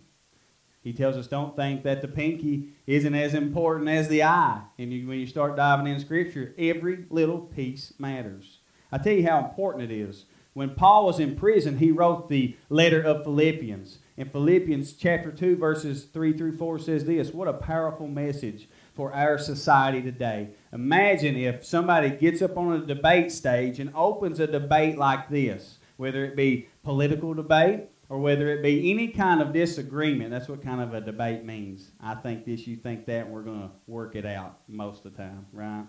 he 0.83 0.95
tells 0.95 1.17
us 1.17 1.27
don't 1.27 1.55
think 1.55 1.83
that 1.83 2.01
the 2.01 2.09
pinky 2.09 2.71
isn't 2.87 3.15
as 3.15 3.35
important 3.35 3.91
as 3.91 4.09
the 4.09 4.23
eye. 4.23 4.63
And 4.79 4.91
you, 4.91 5.07
when 5.07 5.21
you 5.21 5.27
start 5.27 5.55
diving 5.55 5.87
in 5.87 6.01
Scripture, 6.01 6.55
every 6.59 7.05
little 7.11 7.41
piece 7.41 7.93
matters. 7.99 8.59
I 8.91 8.97
tell 8.97 9.13
you 9.13 9.29
how 9.29 9.39
important 9.39 9.91
it 9.91 9.95
is. 9.95 10.25
When 10.55 10.75
Paul 10.75 11.07
was 11.07 11.21
in 11.21 11.37
prison, 11.37 11.77
he 11.79 11.91
wrote 11.91 12.31
the 12.31 12.57
letter 12.71 13.03
of 13.03 13.23
Philippians. 13.23 13.99
In 14.17 14.29
Philippians 14.29 14.93
chapter 14.93 15.33
2, 15.33 15.57
verses 15.57 16.05
3 16.05 16.37
through 16.37 16.59
4 16.59 16.79
says 16.79 17.05
this 17.07 17.33
What 17.33 17.49
a 17.49 17.55
powerful 17.55 18.07
message 18.07 18.69
for 18.95 19.13
our 19.15 19.39
society 19.39 20.03
today. 20.03 20.51
Imagine 20.73 21.37
if 21.37 21.65
somebody 21.65 22.11
gets 22.11 22.43
up 22.43 22.59
on 22.59 22.75
a 22.75 22.87
debate 22.87 23.33
stage 23.33 23.81
and 23.81 23.91
opens 23.95 24.39
a 24.39 24.47
debate 24.47 24.99
like 24.99 25.31
this, 25.31 25.79
whether 25.97 26.27
it 26.27 26.37
be 26.37 26.69
political 26.83 27.33
debate 27.33 27.85
or 28.11 28.19
whether 28.19 28.51
it 28.51 28.63
be 28.63 28.91
any 28.91 29.09
kind 29.09 29.41
of 29.41 29.55
disagreement. 29.55 30.31
That's 30.31 30.49
what 30.49 30.63
kind 30.63 30.83
of 30.83 30.93
a 30.93 31.01
debate 31.01 31.45
means. 31.45 31.93
I 31.99 32.15
think 32.15 32.45
this, 32.45 32.67
you 32.67 32.77
think 32.77 33.07
that, 33.07 33.25
and 33.25 33.31
we're 33.31 33.43
going 33.43 33.63
to 33.63 33.71
work 33.87 34.15
it 34.15 34.27
out 34.27 34.59
most 34.69 35.07
of 35.07 35.17
the 35.17 35.23
time, 35.23 35.47
right? 35.55 35.87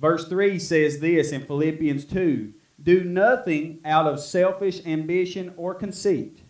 Verse 0.00 0.26
3 0.26 0.58
says 0.58 0.98
this 0.98 1.30
in 1.30 1.46
Philippians 1.46 2.06
2 2.06 2.52
Do 2.82 3.04
nothing 3.04 3.78
out 3.84 4.06
of 4.08 4.18
selfish 4.18 4.84
ambition 4.84 5.54
or 5.56 5.76
conceit, 5.76 6.40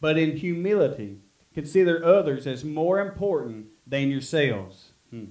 but 0.00 0.18
in 0.18 0.36
humility 0.36 1.18
consider 1.54 2.04
others 2.04 2.46
as 2.46 2.64
more 2.64 3.00
important 3.00 3.66
than 3.86 4.10
yourselves. 4.10 4.90
Hmm. 5.10 5.26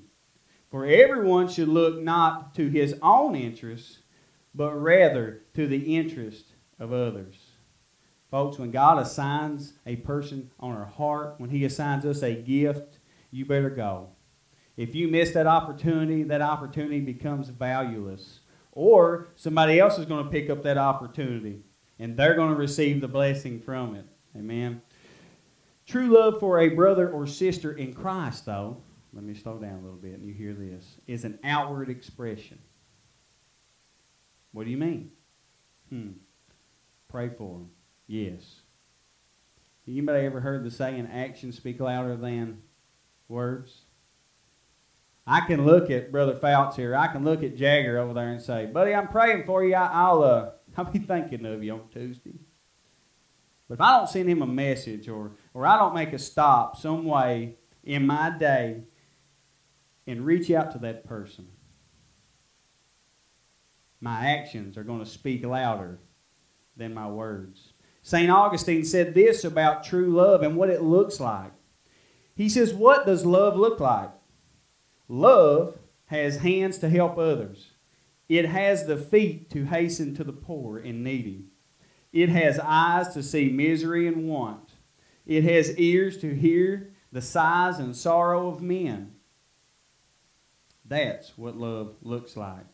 For 0.70 0.86
everyone 0.86 1.48
should 1.48 1.70
look 1.70 2.02
not 2.02 2.54
to 2.56 2.70
his 2.70 2.96
own 3.02 3.36
interests, 3.36 4.00
but 4.54 4.74
rather 4.74 5.42
to 5.56 5.68
the 5.68 5.96
interest 5.96 6.46
of 6.80 6.94
others. 6.94 7.36
Folks, 8.30 8.60
when 8.60 8.70
God 8.70 9.00
assigns 9.00 9.74
a 9.88 9.96
person 9.98 10.52
on 10.60 10.76
our 10.76 10.86
heart, 10.86 11.36
when 11.40 11.50
He 11.50 11.66
assigns 11.66 12.06
us 12.06 12.22
a 12.22 12.36
gift, 12.36 13.00
you 13.32 13.44
better 13.44 13.72
go. 13.72 14.10
If 14.78 14.94
you 14.94 15.08
miss 15.08 15.32
that 15.32 15.48
opportunity, 15.48 16.24
that 16.24 16.42
opportunity 16.42 17.00
becomes 17.00 17.50
valueless. 17.50 18.40
Or 18.72 19.28
somebody 19.36 19.80
else 19.80 19.98
is 19.98 20.06
going 20.06 20.24
to 20.24 20.30
pick 20.30 20.50
up 20.50 20.64
that 20.64 20.78
opportunity 20.78 21.62
and 21.98 22.16
they're 22.16 22.36
going 22.36 22.52
to 22.52 22.56
receive 22.56 23.02
the 23.02 23.08
blessing 23.08 23.60
from 23.60 23.96
it. 23.96 24.06
Amen. 24.36 24.81
True 25.88 26.07
love 26.07 26.39
for 26.39 26.59
a 26.59 26.69
brother 26.69 27.09
or 27.09 27.25
sister 27.25 27.71
in 27.71 27.93
Christ, 27.93 28.45
though, 28.45 28.77
let 29.13 29.24
me 29.24 29.33
slow 29.33 29.57
down 29.57 29.79
a 29.79 29.81
little 29.81 29.98
bit 29.98 30.19
and 30.19 30.27
you 30.27 30.33
hear 30.33 30.53
this, 30.53 30.86
is 31.07 31.24
an 31.24 31.39
outward 31.43 31.89
expression. 31.89 32.59
What 34.51 34.65
do 34.65 34.71
you 34.71 34.77
mean? 34.77 35.12
Hmm. 35.89 36.12
Pray 37.07 37.29
for 37.29 37.53
them. 37.53 37.69
Yes. 38.07 38.62
Anybody 39.88 40.25
ever 40.25 40.39
heard 40.39 40.63
the 40.63 40.69
saying, 40.69 41.09
actions 41.12 41.57
speak 41.57 41.79
louder 41.79 42.15
than 42.15 42.62
words? 43.27 43.81
I 45.25 45.41
can 45.41 45.65
look 45.65 45.89
at 45.89 46.12
Brother 46.12 46.36
Fouts 46.36 46.75
here. 46.75 46.95
I 46.95 47.07
can 47.07 47.24
look 47.24 47.43
at 47.43 47.55
Jagger 47.55 47.98
over 47.98 48.13
there 48.13 48.29
and 48.29 48.41
say, 48.41 48.67
buddy, 48.67 48.93
I'm 48.93 49.07
praying 49.07 49.45
for 49.45 49.63
you. 49.63 49.75
I, 49.75 50.12
will 50.12 50.24
uh, 50.24 50.50
I'll 50.77 50.86
be 50.86 51.00
thinking 51.00 51.45
of 51.45 51.63
you 51.63 51.74
on 51.74 51.81
Tuesday. 51.91 52.36
But 53.70 53.76
if 53.76 53.82
I 53.82 53.98
don't 53.98 54.10
send 54.10 54.28
him 54.28 54.42
a 54.42 54.48
message 54.48 55.08
or, 55.08 55.32
or 55.54 55.66
I 55.66 55.78
don't 55.78 55.94
make 55.94 56.12
a 56.12 56.20
stop 56.20 56.76
some 56.76 57.06
way 57.06 57.54
in 57.84 58.06
my 58.06 58.32
day 58.32 58.82
and 60.08 60.26
reach 60.26 60.50
out 60.50 60.72
to 60.72 60.80
that 60.80 61.08
person, 61.08 61.48
my 64.02 64.32
actions 64.32 64.76
are 64.76 64.84
going 64.84 65.00
to 65.00 65.06
speak 65.06 65.46
louder 65.46 66.00
than 66.76 66.96
my 66.96 67.08
words. 67.08 67.74
St. 68.02 68.32
Augustine 68.32 68.84
said 68.84 69.14
this 69.14 69.44
about 69.44 69.84
true 69.84 70.10
love 70.10 70.42
and 70.42 70.56
what 70.56 70.70
it 70.70 70.82
looks 70.82 71.20
like. 71.20 71.52
He 72.36 72.50
says, 72.50 72.74
What 72.74 73.06
does 73.06 73.26
love 73.26 73.56
look 73.56 73.80
like? 73.80 74.10
Love 75.08 75.78
has 76.08 76.38
hands 76.38 76.80
to 76.80 76.90
help 76.90 77.20
others, 77.20 77.72
it 78.28 78.46
has 78.46 78.88
the 78.88 78.98
feet 78.98 79.52
to 79.52 79.66
hasten 79.66 80.16
to 80.16 80.24
the 80.24 80.34
poor 80.34 80.80
and 80.80 81.04
needy, 81.04 81.44
it 82.12 82.30
has 82.30 82.60
eyes 82.60 83.13
to 83.13 83.24
see 83.24 83.50
misery 83.50 84.08
and 84.08 84.28
want, 84.28 84.72
it 85.25 85.44
has 85.44 85.78
ears 85.78 86.18
to 86.20 86.34
hear 86.34 86.89
the 87.12 87.22
sighs 87.22 87.80
and 87.80 87.96
sorrow 87.96 88.48
of 88.48 88.62
men. 88.62 89.12
That's 90.86 91.38
what 91.38 91.56
love 91.56 91.96
looks 92.01 92.36
like. 92.36 92.66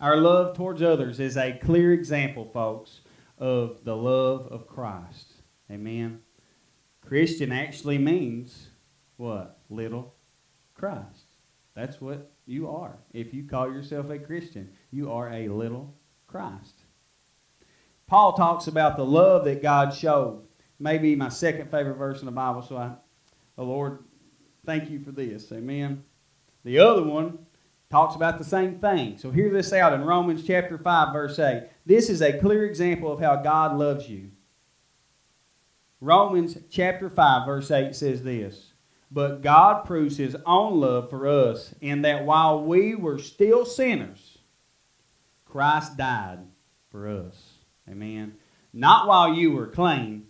Our 0.00 0.16
love 0.16 0.56
towards 0.56 0.82
others 0.82 1.20
is 1.20 1.36
a 1.36 1.52
clear 1.52 1.92
example, 1.92 2.44
folks, 2.44 3.00
of 3.38 3.84
the 3.84 3.96
love 3.96 4.46
of 4.48 4.66
Christ. 4.66 5.32
Amen. 5.70 6.20
Christian 7.06 7.52
actually 7.52 7.98
means 7.98 8.68
what? 9.16 9.58
Little 9.70 10.14
Christ. 10.74 11.26
That's 11.74 12.00
what 12.00 12.30
you 12.46 12.68
are. 12.68 12.96
If 13.12 13.32
you 13.32 13.44
call 13.44 13.72
yourself 13.72 14.10
a 14.10 14.18
Christian, 14.18 14.70
you 14.90 15.10
are 15.10 15.32
a 15.32 15.48
little 15.48 15.94
Christ. 16.26 16.81
Paul 18.12 18.34
talks 18.34 18.66
about 18.66 18.98
the 18.98 19.06
love 19.06 19.46
that 19.46 19.62
God 19.62 19.94
showed. 19.94 20.42
Maybe 20.78 21.16
my 21.16 21.30
second 21.30 21.70
favorite 21.70 21.94
verse 21.94 22.20
in 22.20 22.26
the 22.26 22.30
Bible, 22.30 22.60
so 22.60 22.76
I, 22.76 22.90
the 23.56 23.62
Lord, 23.62 24.00
thank 24.66 24.90
you 24.90 25.00
for 25.00 25.12
this. 25.12 25.50
Amen. 25.50 26.04
The 26.62 26.78
other 26.78 27.02
one 27.02 27.38
talks 27.90 28.14
about 28.14 28.36
the 28.36 28.44
same 28.44 28.74
thing. 28.74 29.16
So 29.16 29.30
hear 29.30 29.48
this 29.48 29.72
out 29.72 29.94
in 29.94 30.04
Romans 30.04 30.46
chapter 30.46 30.76
5, 30.76 31.12
verse 31.14 31.38
8. 31.38 31.70
This 31.86 32.10
is 32.10 32.20
a 32.20 32.38
clear 32.38 32.66
example 32.66 33.10
of 33.10 33.20
how 33.20 33.36
God 33.36 33.78
loves 33.78 34.10
you. 34.10 34.28
Romans 35.98 36.58
chapter 36.70 37.08
5, 37.08 37.46
verse 37.46 37.70
8 37.70 37.96
says 37.96 38.22
this 38.22 38.72
But 39.10 39.40
God 39.40 39.86
proves 39.86 40.18
his 40.18 40.36
own 40.44 40.78
love 40.80 41.08
for 41.08 41.26
us 41.26 41.74
in 41.80 42.02
that 42.02 42.26
while 42.26 42.62
we 42.62 42.94
were 42.94 43.18
still 43.18 43.64
sinners, 43.64 44.36
Christ 45.46 45.96
died 45.96 46.40
for 46.90 47.08
us. 47.08 47.51
Amen. 47.92 48.34
Not 48.72 49.06
while 49.06 49.34
you 49.34 49.52
were 49.52 49.68
clean, 49.68 50.26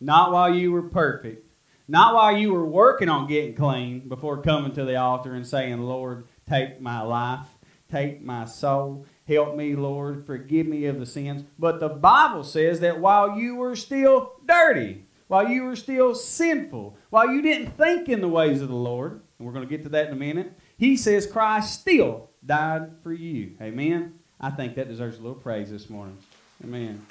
not 0.00 0.32
while 0.32 0.52
you 0.52 0.72
were 0.72 0.82
perfect, 0.82 1.46
not 1.86 2.14
while 2.14 2.36
you 2.36 2.52
were 2.52 2.66
working 2.66 3.08
on 3.08 3.28
getting 3.28 3.54
clean 3.54 4.08
before 4.08 4.42
coming 4.42 4.72
to 4.72 4.84
the 4.84 4.96
altar 4.96 5.34
and 5.34 5.46
saying, 5.46 5.80
Lord, 5.80 6.24
Take 6.48 6.80
my 6.80 7.02
life, 7.02 7.46
take 7.90 8.22
my 8.22 8.46
soul. 8.46 9.06
Help 9.26 9.56
me, 9.56 9.74
Lord. 9.74 10.24
Forgive 10.24 10.66
me 10.66 10.86
of 10.86 10.98
the 10.98 11.06
sins. 11.06 11.44
But 11.58 11.80
the 11.80 11.90
Bible 11.90 12.42
says 12.42 12.80
that 12.80 13.00
while 13.00 13.38
you 13.38 13.56
were 13.56 13.76
still 13.76 14.32
dirty, 14.46 15.04
while 15.26 15.46
you 15.46 15.64
were 15.64 15.76
still 15.76 16.14
sinful, 16.14 16.96
while 17.10 17.28
you 17.28 17.42
didn't 17.42 17.76
think 17.76 18.08
in 18.08 18.22
the 18.22 18.28
ways 18.28 18.62
of 18.62 18.68
the 18.68 18.74
Lord, 18.74 19.20
and 19.38 19.46
we're 19.46 19.52
going 19.52 19.68
to 19.68 19.70
get 19.70 19.82
to 19.82 19.90
that 19.90 20.06
in 20.06 20.14
a 20.14 20.16
minute, 20.16 20.52
He 20.78 20.96
says 20.96 21.26
Christ 21.26 21.80
still 21.80 22.30
died 22.44 22.92
for 23.02 23.12
you. 23.12 23.52
Amen. 23.60 24.14
I 24.40 24.50
think 24.50 24.76
that 24.76 24.88
deserves 24.88 25.18
a 25.18 25.22
little 25.22 25.34
praise 25.34 25.70
this 25.70 25.90
morning. 25.90 26.16
Amen. 26.64 27.06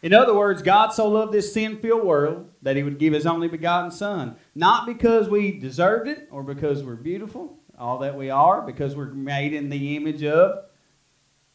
In 0.00 0.14
other 0.14 0.34
words, 0.34 0.62
God 0.62 0.92
so 0.92 1.08
loved 1.08 1.32
this 1.32 1.52
sin 1.52 1.78
filled 1.78 2.04
world 2.04 2.48
that 2.62 2.76
he 2.76 2.82
would 2.82 2.98
give 2.98 3.12
his 3.12 3.26
only 3.26 3.48
begotten 3.48 3.90
Son. 3.90 4.36
Not 4.54 4.86
because 4.86 5.28
we 5.28 5.58
deserved 5.58 6.08
it 6.08 6.28
or 6.30 6.42
because 6.42 6.84
we're 6.84 6.94
beautiful, 6.94 7.58
all 7.78 7.98
that 7.98 8.16
we 8.16 8.30
are, 8.30 8.62
because 8.62 8.94
we're 8.94 9.06
made 9.06 9.52
in 9.52 9.70
the 9.70 9.96
image 9.96 10.22
of 10.22 10.64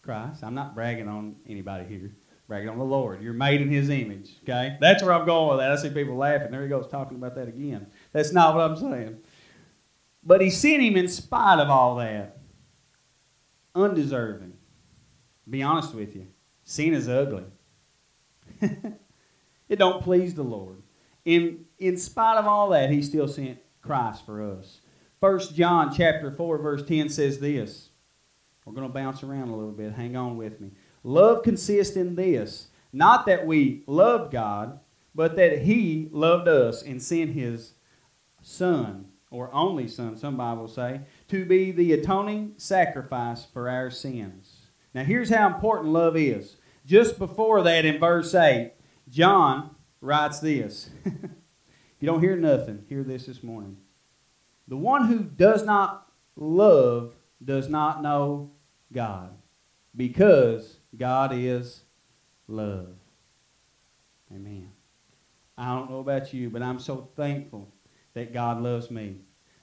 Christ. 0.02 0.44
I'm 0.44 0.56
not 0.56 0.76
bragging 0.76 1.08
on 1.08 1.38
anybody 1.48 1.86
here, 1.86 2.12
bragging 2.50 2.70
on 2.70 2.78
the 2.78 2.84
Lord. 2.84 3.22
You're 3.22 3.32
made 3.34 3.62
in 3.62 3.70
his 3.70 3.90
image, 3.90 4.32
okay? 4.44 4.78
That's 4.82 5.02
where 5.02 5.14
I'm 5.14 5.26
going 5.26 5.50
with 5.50 5.60
that. 5.60 5.72
I 5.72 5.76
see 5.78 5.90
people 5.90 6.18
laughing. 6.18 6.52
There 6.52 6.64
he 6.64 6.70
goes 6.70 6.88
talking 6.88 7.16
about 7.16 7.36
that 7.36 7.48
again. 7.48 7.88
That's 8.12 8.34
not 8.34 8.56
what 8.56 8.70
I'm 8.70 8.76
saying. 8.76 9.20
But 10.22 10.42
he 10.42 10.50
sent 10.50 10.82
him 10.82 10.98
in 10.98 11.08
spite 11.08 11.60
of 11.60 11.70
all 11.70 11.96
that. 11.96 12.38
Undeserving. 13.76 14.54
Be 15.50 15.64
honest 15.64 15.94
with 15.94 16.16
you. 16.16 16.28
Sin 16.64 16.94
is 16.94 17.10
ugly. 17.10 17.44
it 18.62 19.78
don't 19.78 20.04
please 20.04 20.34
the 20.34 20.44
Lord. 20.44 20.78
In, 21.26 21.66
in 21.80 21.98
spite 21.98 22.38
of 22.38 22.46
all 22.46 22.70
that, 22.70 22.90
he 22.90 23.02
still 23.02 23.28
sent 23.28 23.58
Christ 23.82 24.26
for 24.26 24.42
us. 24.42 24.80
First 25.20 25.56
John 25.56 25.94
chapter 25.94 26.32
4, 26.32 26.58
verse 26.58 26.84
10 26.84 27.10
says 27.10 27.40
this. 27.40 27.90
We're 28.66 28.74
going 28.74 28.88
to 28.88 28.94
bounce 28.94 29.24
around 29.24 29.50
a 29.50 29.56
little 29.56 29.72
bit. 29.72 29.94
Hang 29.94 30.16
on 30.16 30.38
with 30.38 30.62
me. 30.62 30.72
Love 31.04 31.44
consists 31.44 31.98
in 31.98 32.16
this, 32.16 32.68
not 32.94 33.26
that 33.26 33.46
we 33.46 33.84
loved 33.88 34.32
God, 34.32 34.80
but 35.14 35.36
that 35.36 35.60
he 35.60 36.08
loved 36.12 36.48
us 36.48 36.82
and 36.82 37.02
sent 37.02 37.32
his 37.32 37.74
son, 38.42 39.06
or 39.32 39.54
only 39.54 39.88
son, 39.88 40.18
some 40.18 40.38
Bibles 40.38 40.76
say, 40.76 41.02
to 41.34 41.46
be 41.46 41.72
the 41.72 41.94
atoning 41.94 42.54
sacrifice 42.58 43.44
for 43.44 43.68
our 43.68 43.90
sins. 43.90 44.68
Now 44.94 45.04
here's 45.04 45.32
how 45.32 45.48
important 45.48 45.92
love 45.92 46.16
is. 46.16 46.58
Just 46.86 47.18
before 47.18 47.64
that 47.64 47.86
in 47.86 48.00
verse 48.00 48.36
8, 48.36 48.72
John 49.10 49.72
writes 50.00 50.40
this. 50.40 50.92
if 51.04 51.14
you 52.00 52.06
don't 52.06 52.22
hear 52.22 52.36
nothing, 52.36 52.86
hear 52.88 53.02
this 53.02 53.26
this 53.26 53.42
morning. 53.42 53.78
The 54.68 54.78
one 54.78 55.08
who 55.08 55.24
does 55.24 55.66
not 55.66 56.08
love 56.36 57.14
does 57.44 57.68
not 57.68 58.04
know 58.04 58.52
God, 58.94 59.32
because 59.98 60.78
God 60.96 61.32
is 61.34 61.82
love. 62.48 62.94
Amen. 64.32 64.70
I 65.58 65.74
don't 65.74 65.90
know 65.90 66.00
about 66.00 66.32
you, 66.32 66.52
but 66.52 66.62
I'm 66.62 66.80
so 66.80 67.10
thankful 67.16 67.70
that 68.14 68.36
God 68.36 68.62
loves 68.62 68.92
me. 68.92 69.16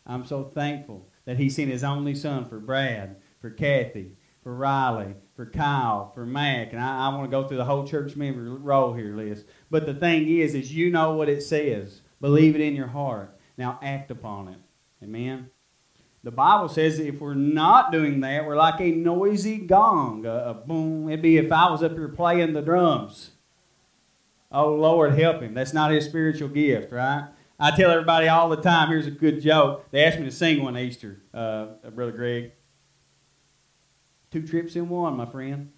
I'm 0.05 0.27
so 0.27 0.43
thankful 0.43 1.07
that 1.25 1.39
He 1.39 1.51
sent 1.51 1.71
His 1.71 1.85
only 1.85 2.15
Son 2.15 2.45
for 2.49 2.59
Brad, 2.59 3.17
for 3.41 3.51
Kathy, 3.51 4.13
for 4.43 4.55
Riley, 4.55 5.15
for 5.37 5.47
Kyle, 5.47 6.11
for 6.15 6.27
Mac, 6.27 6.73
and 6.73 6.83
I, 6.83 7.07
I 7.07 7.09
want 7.09 7.25
to 7.25 7.31
go 7.31 7.47
through 7.47 7.59
the 7.59 7.65
whole 7.65 7.87
church 7.87 8.17
member 8.17 8.43
roll 8.43 8.95
here 8.95 9.15
list. 9.15 9.47
But 9.71 9.87
the 9.87 9.95
thing 9.95 10.29
is, 10.29 10.55
is 10.55 10.75
you 10.75 10.91
know 10.91 11.15
what 11.15 11.29
it 11.29 11.43
says. 11.43 12.01
Believe 12.21 12.55
it 12.55 12.61
in 12.61 12.75
your 12.75 12.89
heart. 12.89 13.37
Now 13.57 13.79
act 13.83 14.11
upon 14.11 14.49
it. 14.49 14.59
Amen. 15.03 15.51
The 16.23 16.31
Bible 16.31 16.69
says 16.69 16.99
that 16.99 17.07
if 17.07 17.21
we're 17.21 17.35
not 17.35 17.93
doing 17.93 18.21
that, 18.21 18.47
we're 18.47 18.57
like 18.57 18.81
a 18.81 18.91
noisy 18.91 19.59
gong. 19.59 20.27
A, 20.27 20.51
a 20.51 20.55
boom. 20.55 21.09
It'd 21.09 21.23
be 21.23 21.39
if 21.39 21.51
I 21.51 21.71
was 21.71 21.83
up 21.83 21.93
here 21.93 22.09
playing 22.09 22.53
the 22.53 22.61
drums. 22.61 23.31
Oh, 24.53 24.75
Lord, 24.75 25.19
help 25.19 25.41
him. 25.41 25.55
That's 25.55 25.73
not 25.73 25.93
his 25.93 26.05
spiritual 26.05 26.49
gift, 26.49 26.93
right? 26.93 27.29
I 27.63 27.71
tell 27.77 27.91
everybody 27.91 28.27
all 28.27 28.49
the 28.49 28.57
time, 28.57 28.89
here's 28.89 29.07
a 29.07 29.11
good 29.11 29.43
joke. 29.43 29.91
They 29.91 30.03
asked 30.03 30.19
me 30.19 30.25
to 30.25 30.31
sing 30.31 30.63
one 30.63 30.79
Easter, 30.79 31.21
uh, 31.35 31.67
Brother 31.95 32.13
Greg. 32.13 32.53
Two 34.31 34.47
trips 34.47 34.77
in 34.77 34.89
one, 34.89 35.17
my 35.19 35.27
friend. 35.27 35.71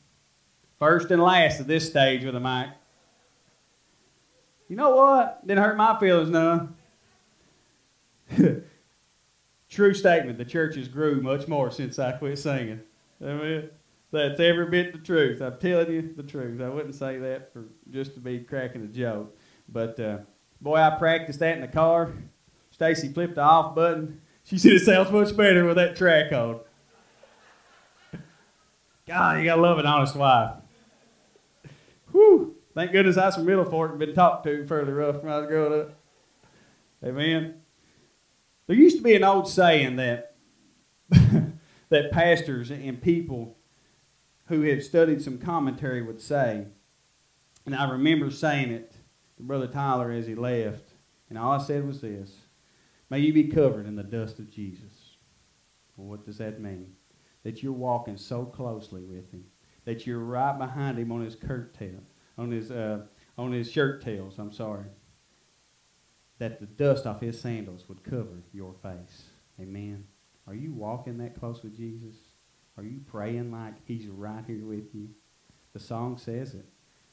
First 0.79 1.11
and 1.11 1.21
last 1.21 1.59
at 1.59 1.67
this 1.67 1.89
stage 1.89 2.25
with 2.25 2.37
a 2.37 2.41
mic. 2.41 2.69
You 4.69 4.77
know 4.77 4.95
what? 4.95 5.45
Didn't 5.45 5.65
hurt 5.65 5.77
my 5.77 5.99
feelings 5.99 6.31
none. 6.31 6.75
True 9.71 9.95
statement. 9.95 10.39
The 10.39 10.45
church 10.45 10.77
has 10.77 10.87
grew 10.87 11.21
much 11.21 11.49
more 11.49 11.73
since 11.73 11.99
I 11.99 12.13
quit 12.13 12.39
singing. 12.39 12.81
Amen. 13.21 13.71
That's 14.13 14.39
every 14.39 14.67
bit 14.67 14.93
the 14.93 14.99
truth. 14.99 15.41
I'm 15.41 15.59
telling 15.59 15.91
you 15.91 16.15
the 16.17 16.23
truth. 16.23 16.61
I 16.61 16.69
wouldn't 16.69 16.95
say 16.95 17.19
that 17.19 17.53
for 17.53 17.65
just 17.91 18.15
to 18.15 18.21
be 18.21 18.39
cracking 18.39 18.85
a 18.85 18.87
joke. 18.87 19.37
But 19.69 19.99
uh, 19.99 20.19
boy, 20.63 20.77
I 20.77 20.91
practiced 20.91 21.41
that 21.41 21.57
in 21.57 21.61
the 21.61 21.69
car. 21.69 22.13
Stacy 22.71 23.13
flipped 23.13 23.35
the 23.35 23.43
off 23.43 23.75
button. 23.75 24.21
She 24.45 24.59
said 24.59 24.73
it 24.73 24.81
sounds 24.81 25.11
much 25.11 25.37
better 25.37 25.65
with 25.65 25.77
that 25.77 25.97
track 25.97 26.33
on. 26.33 26.61
God, 29.07 29.39
you 29.39 29.45
gotta 29.45 29.61
love 29.61 29.79
an 29.79 29.87
honest 29.87 30.17
wife. 30.17 30.53
Whew. 32.13 32.57
Thank 32.75 32.93
goodness 32.93 33.17
I 33.17 33.27
was 33.27 33.35
from 33.35 33.45
Middle 33.45 33.65
Fork 33.65 33.91
and 33.91 33.99
been 33.99 34.15
talked 34.15 34.45
to 34.45 34.67
fairly 34.67 34.93
rough 34.93 35.23
when 35.23 35.33
I 35.33 35.39
was 35.39 35.49
growing 35.49 35.81
up. 35.81 35.91
Amen. 37.05 37.55
There 38.67 38.77
used 38.77 38.97
to 38.97 39.03
be 39.03 39.15
an 39.15 39.25
old 39.25 39.49
saying 39.49 39.97
that 39.97 40.35
that 41.11 42.13
pastors 42.13 42.71
and 42.71 43.03
people 43.03 43.57
who 44.47 44.63
have 44.63 44.83
studied 44.83 45.21
some 45.23 45.39
commentary 45.39 46.03
would 46.03 46.21
say. 46.21 46.67
And 47.67 47.75
I 47.75 47.91
remember 47.91 48.31
saying 48.31 48.71
it 48.71 48.93
Brother 49.43 49.67
Tyler 49.67 50.11
as 50.11 50.27
he 50.27 50.35
left. 50.35 50.91
And 51.29 51.39
all 51.39 51.53
I 51.53 51.63
said 51.63 51.87
was 51.87 52.01
this 52.01 52.37
May 53.11 53.21
you 53.21 53.33
be 53.33 53.45
covered 53.45 53.87
in 53.87 53.97
the 53.97 54.03
dust 54.03 54.39
of 54.39 54.51
Jesus. 54.51 55.17
Well, 55.97 56.09
what 56.09 56.25
does 56.25 56.39
that 56.39 56.61
mean? 56.61 56.95
That 57.43 57.63
you're 57.63 57.73
walking 57.73 58.17
so 58.17 58.45
closely 58.45 59.03
with 59.03 59.31
him, 59.33 59.45
that 59.85 60.07
you're 60.07 60.19
right 60.19 60.57
behind 60.57 60.99
him 60.99 61.13
on 61.13 61.23
his 61.23 61.35
curtail, 61.35 62.01
on 62.39 62.51
his 62.51 62.71
uh, 62.71 63.07
on 63.37 63.53
his 63.53 63.71
shirt 63.71 64.03
tails. 64.03 64.39
I'm 64.39 64.53
sorry. 64.53 64.87
That 66.39 66.61
the 66.61 66.67
dust 66.67 67.07
off 67.07 67.21
his 67.21 67.41
sandals 67.41 67.89
would 67.89 68.03
cover 68.03 68.43
your 68.53 68.75
face. 68.75 69.25
Amen. 69.61 70.05
Are 70.47 70.55
you 70.55 70.73
walking 70.73 71.19
that 71.19 71.39
close 71.39 71.63
with 71.63 71.77
Jesus? 71.77 72.15
Are 72.77 72.83
you 72.83 73.01
praying 73.07 73.53
like 73.53 73.75
He's 73.87 74.07
right 74.09 74.45
here 74.47 74.65
with 74.65 74.95
you? 74.95 75.11
The 75.73 75.79
song 75.79 76.19
says 76.19 76.55
it. 76.55 76.67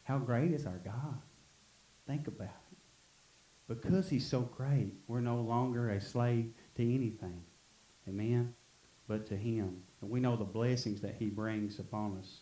How 0.04 0.18
great 0.18 0.52
is 0.52 0.66
our 0.66 0.80
God? 0.84 1.20
Think 2.10 2.28
about 2.28 2.48
it. 2.72 2.78
Because 3.68 4.10
He's 4.10 4.26
so 4.26 4.42
great, 4.42 4.94
we're 5.08 5.22
no 5.22 5.42
longer 5.42 5.92
a 5.92 6.02
slave 6.02 6.52
to 6.76 6.82
anything. 6.82 7.44
Amen? 8.08 8.56
But 9.08 9.28
to 9.28 9.38
Him. 9.38 9.84
And 10.02 10.10
we 10.10 10.20
know 10.20 10.36
the 10.36 10.44
blessings 10.44 11.02
that 11.02 11.18
He 11.20 11.28
brings 11.28 11.78
upon 11.78 12.18
us. 12.18 12.40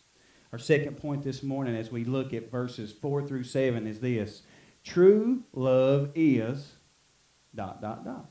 Our 0.52 0.58
second 0.58 0.96
point 0.96 1.22
this 1.22 1.42
morning 1.42 1.76
as 1.76 1.92
we 1.92 2.06
look 2.06 2.32
at 2.32 2.50
verses 2.50 2.92
4 2.92 3.28
through 3.28 3.44
7 3.44 3.86
is 3.86 4.00
this 4.00 4.40
True 4.84 5.42
love 5.52 6.12
is 6.14 6.72
dot, 7.54 7.82
dot, 7.82 8.06
dot. 8.06 8.30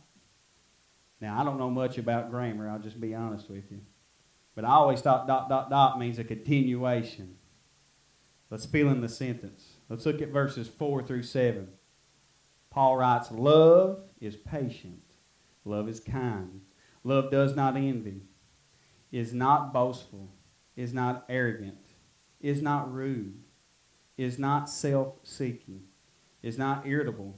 Now, 1.21 1.39
I 1.39 1.43
don't 1.43 1.59
know 1.59 1.69
much 1.69 1.99
about 1.99 2.31
grammar, 2.31 2.67
I'll 2.67 2.79
just 2.79 2.99
be 2.99 3.13
honest 3.13 3.47
with 3.47 3.71
you. 3.71 3.81
But 4.55 4.65
I 4.65 4.69
always 4.69 5.01
thought 5.01 5.27
dot, 5.27 5.49
dot, 5.49 5.69
dot 5.69 5.99
means 5.99 6.17
a 6.17 6.23
continuation. 6.23 7.35
Let's 8.49 8.65
fill 8.65 8.89
in 8.89 9.01
the 9.01 9.09
sentence. 9.09 9.76
Let's 9.89 10.05
look 10.05 10.21
at 10.21 10.29
verses 10.29 10.67
4 10.67 11.03
through 11.03 11.23
7. 11.23 11.69
Paul 12.69 12.97
writes, 12.97 13.31
Love 13.31 13.99
is 14.19 14.35
patient. 14.35 15.01
Love 15.65 15.87
is 15.87 15.99
kind. 15.99 16.61
Love 17.03 17.31
does 17.31 17.55
not 17.55 17.77
envy, 17.77 18.21
is 19.11 19.33
not 19.33 19.71
boastful, 19.71 20.29
is 20.75 20.93
not 20.93 21.25
arrogant, 21.29 21.77
is 22.41 22.61
not 22.61 22.93
rude, 22.93 23.37
is 24.17 24.37
not 24.37 24.69
self 24.69 25.15
seeking, 25.23 25.83
is 26.43 26.57
not 26.57 26.85
irritable, 26.85 27.37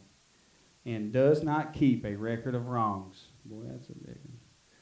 and 0.86 1.14
does 1.14 1.44
not 1.44 1.74
keep 1.74 2.04
a 2.04 2.16
record 2.16 2.56
of 2.56 2.68
wrongs. 2.68 3.26
Boy, 3.46 3.64
that's 3.68 3.90
a 3.90 3.94
big 3.94 4.18
one. 4.24 4.40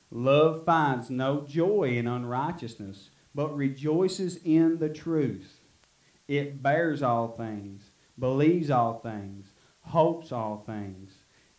Love 0.09 0.63
finds 0.63 1.09
no 1.09 1.41
joy 1.41 1.97
in 1.97 2.07
unrighteousness, 2.07 3.09
but 3.35 3.55
rejoices 3.55 4.39
in 4.43 4.79
the 4.79 4.89
truth. 4.89 5.56
It 6.27 6.61
bears 6.61 7.01
all 7.01 7.29
things, 7.29 7.89
believes 8.19 8.69
all 8.69 8.99
things, 8.99 9.45
hopes 9.81 10.31
all 10.31 10.63
things, 10.65 11.11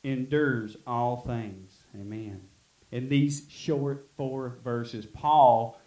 endures 0.02 0.76
all 0.86 1.16
things. 1.16 1.78
Amen. 1.94 2.42
In 2.90 3.08
these 3.08 3.46
short 3.48 4.08
four 4.16 4.58
verses, 4.62 5.06
Paul 5.06 5.80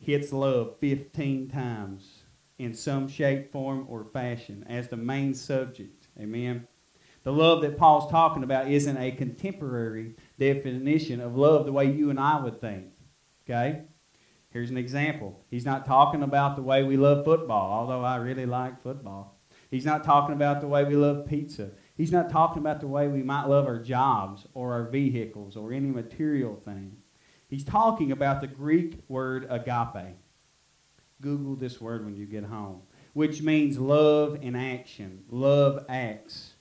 hits 0.00 0.32
love 0.32 0.76
15 0.80 1.48
times 1.50 2.18
in 2.58 2.74
some 2.74 3.08
shape, 3.08 3.52
form, 3.52 3.86
or 3.88 4.04
fashion 4.04 4.64
as 4.68 4.88
the 4.88 4.96
main 4.96 5.34
subject. 5.34 6.06
Amen. 6.18 6.66
The 7.22 7.32
love 7.32 7.62
that 7.62 7.76
Paul's 7.76 8.10
talking 8.10 8.42
about 8.42 8.70
isn't 8.70 8.96
a 8.96 9.10
contemporary 9.10 10.14
definition 10.38 11.20
of 11.20 11.36
love 11.36 11.66
the 11.66 11.72
way 11.72 11.90
you 11.90 12.08
and 12.08 12.20
I 12.20 12.40
would 12.40 12.60
think. 12.60 12.86
Okay? 13.44 13.82
Here's 14.56 14.70
an 14.70 14.78
example. 14.78 15.38
He's 15.50 15.66
not 15.66 15.84
talking 15.84 16.22
about 16.22 16.56
the 16.56 16.62
way 16.62 16.82
we 16.82 16.96
love 16.96 17.26
football, 17.26 17.72
although 17.72 18.02
I 18.02 18.16
really 18.16 18.46
like 18.46 18.82
football. 18.82 19.36
He's 19.70 19.84
not 19.84 20.02
talking 20.02 20.34
about 20.34 20.62
the 20.62 20.66
way 20.66 20.82
we 20.82 20.96
love 20.96 21.28
pizza. 21.28 21.72
He's 21.94 22.10
not 22.10 22.30
talking 22.30 22.62
about 22.62 22.80
the 22.80 22.86
way 22.86 23.06
we 23.06 23.22
might 23.22 23.48
love 23.48 23.66
our 23.66 23.78
jobs 23.78 24.46
or 24.54 24.72
our 24.72 24.88
vehicles 24.88 25.58
or 25.58 25.74
any 25.74 25.90
material 25.90 26.56
thing. 26.56 26.96
He's 27.50 27.64
talking 27.64 28.10
about 28.10 28.40
the 28.40 28.46
Greek 28.46 29.02
word 29.08 29.46
agape. 29.50 30.16
Google 31.20 31.56
this 31.56 31.78
word 31.78 32.06
when 32.06 32.16
you 32.16 32.24
get 32.24 32.44
home, 32.44 32.80
which 33.12 33.42
means 33.42 33.78
love 33.78 34.38
in 34.40 34.56
action. 34.56 35.24
Love 35.28 35.84
acts. 35.86 36.54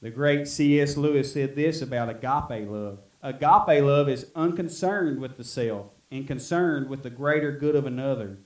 The 0.00 0.10
great 0.10 0.48
C.S. 0.48 0.96
Lewis 0.96 1.32
said 1.32 1.54
this 1.54 1.82
about 1.82 2.08
agape 2.08 2.68
love 2.68 2.98
agape 3.22 3.84
love 3.84 4.08
is 4.08 4.26
unconcerned 4.34 5.20
with 5.20 5.36
the 5.36 5.44
self 5.44 5.92
and 6.12 6.26
concerned 6.26 6.90
with 6.90 7.02
the 7.02 7.10
greater 7.10 7.50
good 7.50 7.74
of 7.74 7.86
another. 7.86 8.36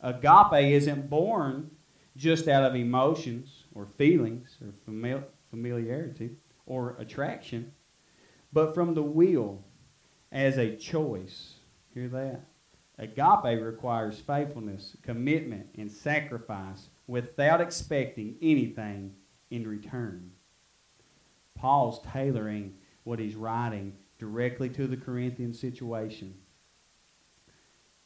Agape 0.00 0.72
isn't 0.72 1.08
born 1.08 1.70
just 2.16 2.48
out 2.48 2.64
of 2.64 2.74
emotions 2.74 3.62
or 3.74 3.86
feelings 3.86 4.56
or 4.60 4.72
familiarity 5.48 6.30
or 6.66 6.96
attraction, 6.98 7.72
but 8.52 8.74
from 8.74 8.94
the 8.94 9.02
will 9.02 9.62
as 10.32 10.58
a 10.58 10.74
choice. 10.74 11.54
Hear 11.94 12.08
that? 12.08 12.40
Agape 12.98 13.62
requires 13.62 14.18
faithfulness, 14.18 14.96
commitment, 15.02 15.68
and 15.78 15.90
sacrifice 15.90 16.88
without 17.06 17.60
expecting 17.60 18.36
anything 18.42 19.14
in 19.50 19.66
return. 19.68 20.32
Paul's 21.56 22.00
tailoring 22.12 22.74
what 23.04 23.20
he's 23.20 23.36
writing 23.36 23.92
directly 24.18 24.68
to 24.70 24.88
the 24.88 24.96
Corinthian 24.96 25.54
situation. 25.54 26.34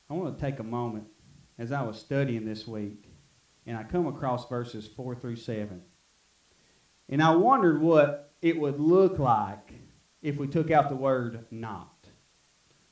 I 0.09 0.15
want 0.15 0.37
to 0.37 0.41
take 0.41 0.61
a 0.61 0.65
moment 0.65 1.07
as 1.59 1.73
I 1.73 1.83
was 1.83 1.99
studying 1.99 2.45
this 2.45 2.67
week, 2.67 3.09
and 3.67 3.77
I 3.77 3.83
come 3.83 4.07
across 4.07 4.49
verses 4.49 4.87
4 4.87 5.17
through 5.17 5.37
7. 5.37 5.83
And 7.09 7.23
I 7.23 7.35
wondered 7.35 7.81
what 7.81 8.33
it 8.43 8.59
would 8.59 8.79
look 8.79 9.19
like 9.19 9.73
if 10.23 10.37
we 10.37 10.47
took 10.47 10.71
out 10.71 10.89
the 10.89 10.97
word 10.97 11.45
not. 11.51 11.93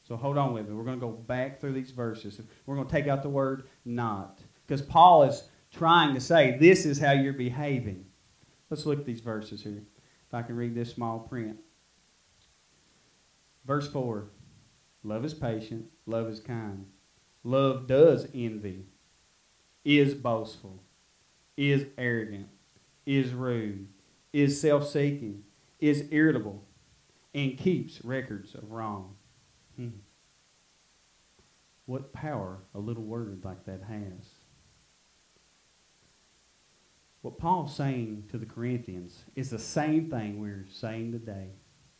So 0.08 0.16
hold 0.16 0.36
on 0.36 0.52
with 0.52 0.68
me. 0.68 0.74
We're 0.74 0.84
going 0.84 1.00
to 1.00 1.06
go 1.06 1.12
back 1.12 1.60
through 1.60 1.72
these 1.72 1.90
verses. 1.90 2.40
We're 2.66 2.76
going 2.76 2.86
to 2.86 2.92
take 2.92 3.06
out 3.06 3.22
the 3.22 3.28
word 3.28 3.68
not. 3.84 4.40
Because 4.66 4.82
Paul 4.82 5.24
is 5.24 5.44
trying 5.72 6.14
to 6.14 6.20
say 6.20 6.56
this 6.58 6.84
is 6.84 6.98
how 6.98 7.12
you're 7.12 7.32
behaving. 7.32 8.04
Let's 8.70 8.86
look 8.86 8.98
at 8.98 9.06
these 9.06 9.20
verses 9.20 9.62
here. 9.62 9.82
If 10.26 10.34
I 10.34 10.42
can 10.42 10.56
read 10.56 10.74
this 10.74 10.92
small 10.92 11.20
print. 11.20 11.58
Verse 13.64 13.88
4 13.88 14.26
Love 15.02 15.24
is 15.24 15.34
patient, 15.34 15.86
love 16.06 16.28
is 16.28 16.40
kind. 16.40 16.86
Love 17.44 17.86
does 17.86 18.26
envy, 18.34 18.84
is 19.84 20.14
boastful, 20.14 20.80
is 21.58 21.84
arrogant, 21.98 22.48
is 23.04 23.32
rude, 23.32 23.86
is 24.32 24.58
self 24.58 24.88
seeking, 24.88 25.44
is 25.78 26.08
irritable, 26.10 26.64
and 27.34 27.58
keeps 27.58 28.02
records 28.02 28.54
of 28.54 28.72
wrong. 28.72 29.14
Hmm. 29.76 29.88
What 31.84 32.14
power 32.14 32.58
a 32.74 32.78
little 32.78 33.02
word 33.02 33.44
like 33.44 33.66
that 33.66 33.82
has. 33.82 34.30
What 37.20 37.38
Paul's 37.38 37.76
saying 37.76 38.24
to 38.30 38.38
the 38.38 38.46
Corinthians 38.46 39.24
is 39.34 39.50
the 39.50 39.58
same 39.58 40.10
thing 40.10 40.40
we're 40.40 40.66
saying 40.70 41.12
today 41.12 41.48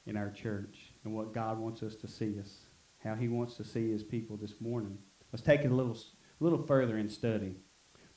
in 0.07 0.17
our 0.17 0.31
church 0.31 0.93
and 1.05 1.15
what 1.15 1.35
God 1.35 1.59
wants 1.59 1.83
us 1.83 1.97
to 1.97 2.09
see 2.09 2.39
us, 2.39 2.61
how 3.03 3.15
He 3.15 3.29
wants 3.29 3.57
to 3.57 3.65
see 3.65 3.91
His 3.91 4.03
people 4.03 4.37
this 4.37 4.61
morning. 4.61 4.99
Let's 5.35 5.43
take 5.43 5.63
it 5.63 5.73
a 5.73 5.75
little, 5.75 5.97
a 6.41 6.45
little 6.45 6.63
further 6.63 6.97
in 6.97 7.09
study. 7.09 7.57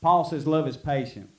Paul 0.01 0.23
says 0.23 0.45
love 0.45 0.67
is 0.67 0.77
patient. 0.77 1.31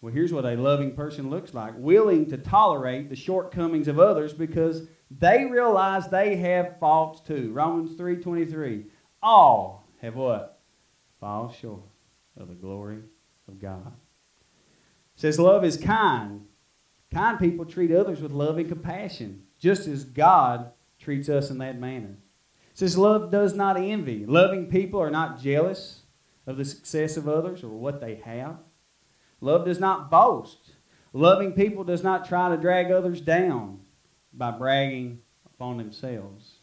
Well, 0.00 0.10
here's 0.10 0.32
what 0.32 0.46
a 0.46 0.56
loving 0.56 0.94
person 0.94 1.28
looks 1.28 1.52
like 1.52 1.74
willing 1.76 2.30
to 2.30 2.38
tolerate 2.38 3.10
the 3.10 3.14
shortcomings 3.14 3.88
of 3.88 4.00
others 4.00 4.32
because 4.32 4.84
they 5.10 5.44
realize 5.44 6.08
they 6.08 6.36
have 6.36 6.78
faults 6.80 7.20
too. 7.20 7.52
Romans 7.52 7.94
3.23. 8.00 8.86
All 9.22 9.84
have 10.00 10.14
what? 10.14 10.60
Fall 11.20 11.52
short 11.52 11.82
of 12.38 12.48
the 12.48 12.54
glory 12.54 13.00
of 13.48 13.60
God. 13.60 13.92
It 15.14 15.20
says 15.20 15.38
love 15.38 15.62
is 15.62 15.76
kind. 15.76 16.46
Kind 17.12 17.38
people 17.38 17.66
treat 17.66 17.92
others 17.92 18.22
with 18.22 18.32
love 18.32 18.56
and 18.56 18.66
compassion, 18.66 19.42
just 19.60 19.88
as 19.88 20.04
God 20.04 20.70
treats 20.98 21.28
us 21.28 21.50
in 21.50 21.58
that 21.58 21.78
manner. 21.78 22.16
Says 22.78 22.96
love 22.96 23.32
does 23.32 23.54
not 23.54 23.76
envy. 23.76 24.24
Loving 24.24 24.66
people 24.66 25.00
are 25.00 25.10
not 25.10 25.40
jealous 25.40 26.02
of 26.46 26.56
the 26.56 26.64
success 26.64 27.16
of 27.16 27.28
others 27.28 27.64
or 27.64 27.70
what 27.70 28.00
they 28.00 28.14
have. 28.14 28.58
Love 29.40 29.64
does 29.64 29.80
not 29.80 30.12
boast. 30.12 30.58
Loving 31.12 31.54
people 31.54 31.82
does 31.82 32.04
not 32.04 32.28
try 32.28 32.48
to 32.48 32.56
drag 32.56 32.92
others 32.92 33.20
down 33.20 33.80
by 34.32 34.52
bragging 34.52 35.18
upon 35.44 35.78
themselves. 35.78 36.58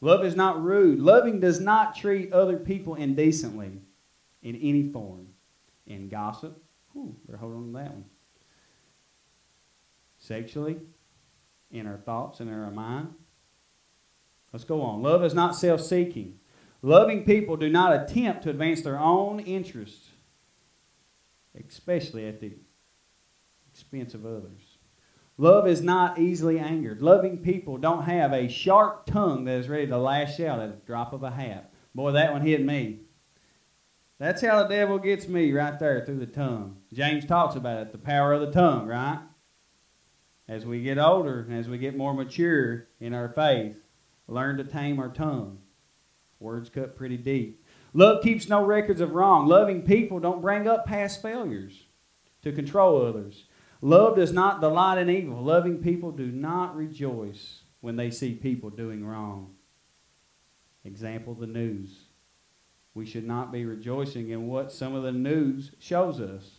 Love 0.00 0.24
is 0.24 0.34
not 0.34 0.60
rude. 0.60 0.98
Loving 0.98 1.38
does 1.38 1.60
not 1.60 1.94
treat 1.94 2.32
other 2.32 2.56
people 2.56 2.96
indecently 2.96 3.78
in 4.42 4.56
any 4.56 4.88
form. 4.90 5.28
In 5.86 6.08
gossip, 6.08 6.60
whew, 6.92 7.14
better 7.26 7.38
hold 7.38 7.54
on 7.54 7.66
to 7.68 7.72
that 7.74 7.92
one. 7.92 8.06
Sexually, 10.18 10.78
in 11.70 11.86
our 11.86 11.96
thoughts 11.96 12.40
and 12.40 12.50
in 12.50 12.58
our 12.58 12.72
mind. 12.72 13.14
Let's 14.52 14.64
go 14.64 14.80
on. 14.82 15.02
Love 15.02 15.24
is 15.24 15.34
not 15.34 15.54
self 15.54 15.80
seeking. 15.80 16.38
Loving 16.82 17.24
people 17.24 17.56
do 17.56 17.68
not 17.68 17.92
attempt 17.92 18.42
to 18.44 18.50
advance 18.50 18.82
their 18.82 18.98
own 18.98 19.40
interests, 19.40 20.10
especially 21.68 22.26
at 22.26 22.40
the 22.40 22.52
expense 23.72 24.14
of 24.14 24.24
others. 24.24 24.76
Love 25.38 25.66
is 25.66 25.82
not 25.82 26.18
easily 26.18 26.58
angered. 26.58 27.02
Loving 27.02 27.38
people 27.38 27.76
don't 27.76 28.04
have 28.04 28.32
a 28.32 28.48
sharp 28.48 29.04
tongue 29.06 29.44
that 29.44 29.58
is 29.58 29.68
ready 29.68 29.86
to 29.86 29.98
lash 29.98 30.40
out 30.40 30.60
at 30.60 30.70
a 30.70 30.86
drop 30.86 31.12
of 31.12 31.22
a 31.22 31.30
hat. 31.30 31.70
Boy, 31.94 32.12
that 32.12 32.32
one 32.32 32.42
hit 32.42 32.64
me. 32.64 33.00
That's 34.18 34.40
how 34.40 34.62
the 34.62 34.68
devil 34.68 34.98
gets 34.98 35.28
me 35.28 35.52
right 35.52 35.78
there 35.78 36.04
through 36.04 36.20
the 36.20 36.26
tongue. 36.26 36.78
James 36.92 37.26
talks 37.26 37.54
about 37.54 37.82
it, 37.82 37.92
the 37.92 37.98
power 37.98 38.32
of 38.32 38.40
the 38.40 38.50
tongue, 38.50 38.86
right? 38.86 39.18
As 40.48 40.64
we 40.64 40.82
get 40.82 40.96
older 40.96 41.46
as 41.50 41.68
we 41.68 41.76
get 41.76 41.96
more 41.96 42.14
mature 42.14 42.86
in 42.98 43.12
our 43.12 43.28
faith, 43.28 43.76
learn 44.28 44.56
to 44.58 44.64
tame 44.64 44.98
our 44.98 45.08
tongue. 45.08 45.58
Words 46.40 46.68
cut 46.68 46.96
pretty 46.96 47.16
deep. 47.16 47.64
Love 47.94 48.22
keeps 48.22 48.48
no 48.48 48.64
records 48.64 49.00
of 49.00 49.12
wrong. 49.12 49.46
Loving 49.46 49.82
people 49.82 50.20
don't 50.20 50.42
bring 50.42 50.68
up 50.68 50.86
past 50.86 51.22
failures 51.22 51.84
to 52.42 52.52
control 52.52 53.04
others. 53.04 53.44
Love 53.80 54.16
does 54.16 54.32
not 54.32 54.60
delight 54.60 54.98
in 54.98 55.08
evil. 55.08 55.42
Loving 55.42 55.82
people 55.82 56.10
do 56.10 56.26
not 56.26 56.76
rejoice 56.76 57.60
when 57.80 57.96
they 57.96 58.10
see 58.10 58.32
people 58.32 58.68
doing 58.70 59.06
wrong. 59.06 59.54
Example 60.84 61.34
the 61.34 61.46
news. 61.46 62.00
We 62.94 63.06
should 63.06 63.26
not 63.26 63.52
be 63.52 63.64
rejoicing 63.64 64.30
in 64.30 64.46
what 64.48 64.72
some 64.72 64.94
of 64.94 65.02
the 65.02 65.12
news 65.12 65.72
shows 65.78 66.20
us. 66.20 66.50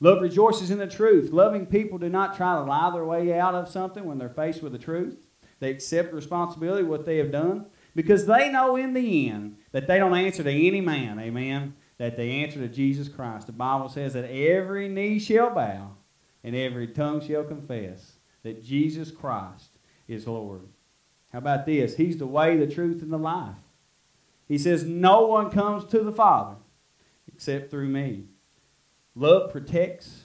Love 0.00 0.22
rejoices 0.22 0.70
in 0.70 0.78
the 0.78 0.86
truth. 0.86 1.30
Loving 1.30 1.66
people 1.66 1.98
do 1.98 2.08
not 2.08 2.36
try 2.36 2.54
to 2.54 2.62
lie 2.62 2.90
their 2.90 3.04
way 3.04 3.38
out 3.38 3.54
of 3.54 3.68
something 3.68 4.04
when 4.04 4.18
they're 4.18 4.28
faced 4.28 4.62
with 4.62 4.72
the 4.72 4.78
truth. 4.78 5.16
They 5.64 5.70
accept 5.70 6.12
responsibility 6.12 6.82
what 6.82 7.06
they 7.06 7.16
have 7.16 7.32
done 7.32 7.64
because 7.94 8.26
they 8.26 8.52
know 8.52 8.76
in 8.76 8.92
the 8.92 9.30
end 9.30 9.56
that 9.72 9.86
they 9.86 9.98
don't 9.98 10.14
answer 10.14 10.42
to 10.42 10.50
any 10.50 10.82
man, 10.82 11.18
amen, 11.18 11.74
that 11.96 12.18
they 12.18 12.42
answer 12.42 12.58
to 12.58 12.68
Jesus 12.68 13.08
Christ. 13.08 13.46
The 13.46 13.54
Bible 13.54 13.88
says 13.88 14.12
that 14.12 14.30
every 14.30 14.90
knee 14.90 15.18
shall 15.18 15.54
bow 15.54 15.92
and 16.42 16.54
every 16.54 16.86
tongue 16.86 17.26
shall 17.26 17.44
confess 17.44 18.12
that 18.42 18.62
Jesus 18.62 19.10
Christ 19.10 19.70
is 20.06 20.26
Lord. 20.26 20.68
How 21.32 21.38
about 21.38 21.64
this? 21.64 21.96
He's 21.96 22.18
the 22.18 22.26
way, 22.26 22.58
the 22.58 22.66
truth, 22.66 23.00
and 23.00 23.10
the 23.10 23.16
life. 23.16 23.56
He 24.46 24.58
says, 24.58 24.84
No 24.84 25.28
one 25.28 25.48
comes 25.50 25.86
to 25.86 26.00
the 26.00 26.12
Father 26.12 26.56
except 27.34 27.70
through 27.70 27.88
me. 27.88 28.24
Love 29.14 29.50
protects. 29.50 30.24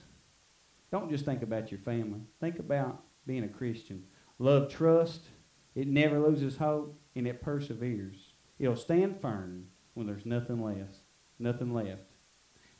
Don't 0.91 1.09
just 1.09 1.23
think 1.23 1.43
about 1.43 1.71
your 1.71 1.79
family, 1.79 2.19
think 2.41 2.59
about 2.59 3.01
being 3.25 3.45
a 3.45 3.47
Christian. 3.47 4.03
Love 4.39 4.71
trusts. 4.71 5.27
It 5.75 5.87
never 5.87 6.19
loses 6.19 6.57
hope, 6.57 6.95
and 7.15 7.27
it 7.27 7.41
perseveres. 7.41 8.15
It'll 8.57 8.75
stand 8.75 9.19
firm 9.21 9.65
when 9.93 10.07
there's 10.07 10.25
nothing 10.25 10.63
left. 10.63 10.95
Nothing 11.37 11.73
left. 11.73 12.01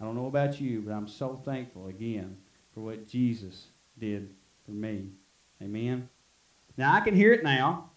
I 0.02 0.06
don't 0.06 0.16
know 0.16 0.28
about 0.28 0.60
you, 0.60 0.82
but 0.82 0.94
I'm 0.94 1.08
so 1.08 1.42
thankful 1.44 1.88
again 1.88 2.38
for 2.74 2.82
what 2.82 3.08
Jesus 3.08 3.68
did 3.98 4.30
for 4.66 4.72
me. 4.72 5.10
Amen. 5.62 6.08
Now 6.78 6.94
I 6.94 7.02
can 7.02 7.16
hear 7.16 7.34
it 7.34 7.44
now. 7.44 7.90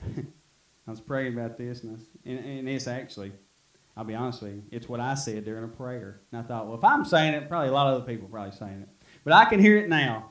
I 0.06 0.90
was 0.90 1.00
praying 1.00 1.34
about 1.34 1.58
this, 1.58 1.82
and, 1.82 2.04
and, 2.24 2.38
and 2.38 2.68
it's 2.68 2.86
actually, 2.86 3.32
I'll 3.96 4.04
be 4.04 4.14
honest 4.14 4.42
with 4.42 4.54
you, 4.54 4.62
it's 4.70 4.88
what 4.88 5.00
I 5.00 5.14
said 5.14 5.44
during 5.44 5.64
a 5.64 5.68
prayer. 5.68 6.20
And 6.30 6.40
I 6.40 6.44
thought, 6.44 6.66
well, 6.66 6.76
if 6.76 6.84
I'm 6.84 7.04
saying 7.04 7.34
it, 7.34 7.48
probably 7.48 7.68
a 7.68 7.72
lot 7.72 7.88
of 7.88 8.02
other 8.02 8.12
people 8.12 8.28
probably 8.28 8.56
saying 8.56 8.82
it. 8.82 8.88
But 9.24 9.32
I 9.32 9.44
can 9.44 9.60
hear 9.60 9.78
it 9.78 9.88
now. 9.88 10.30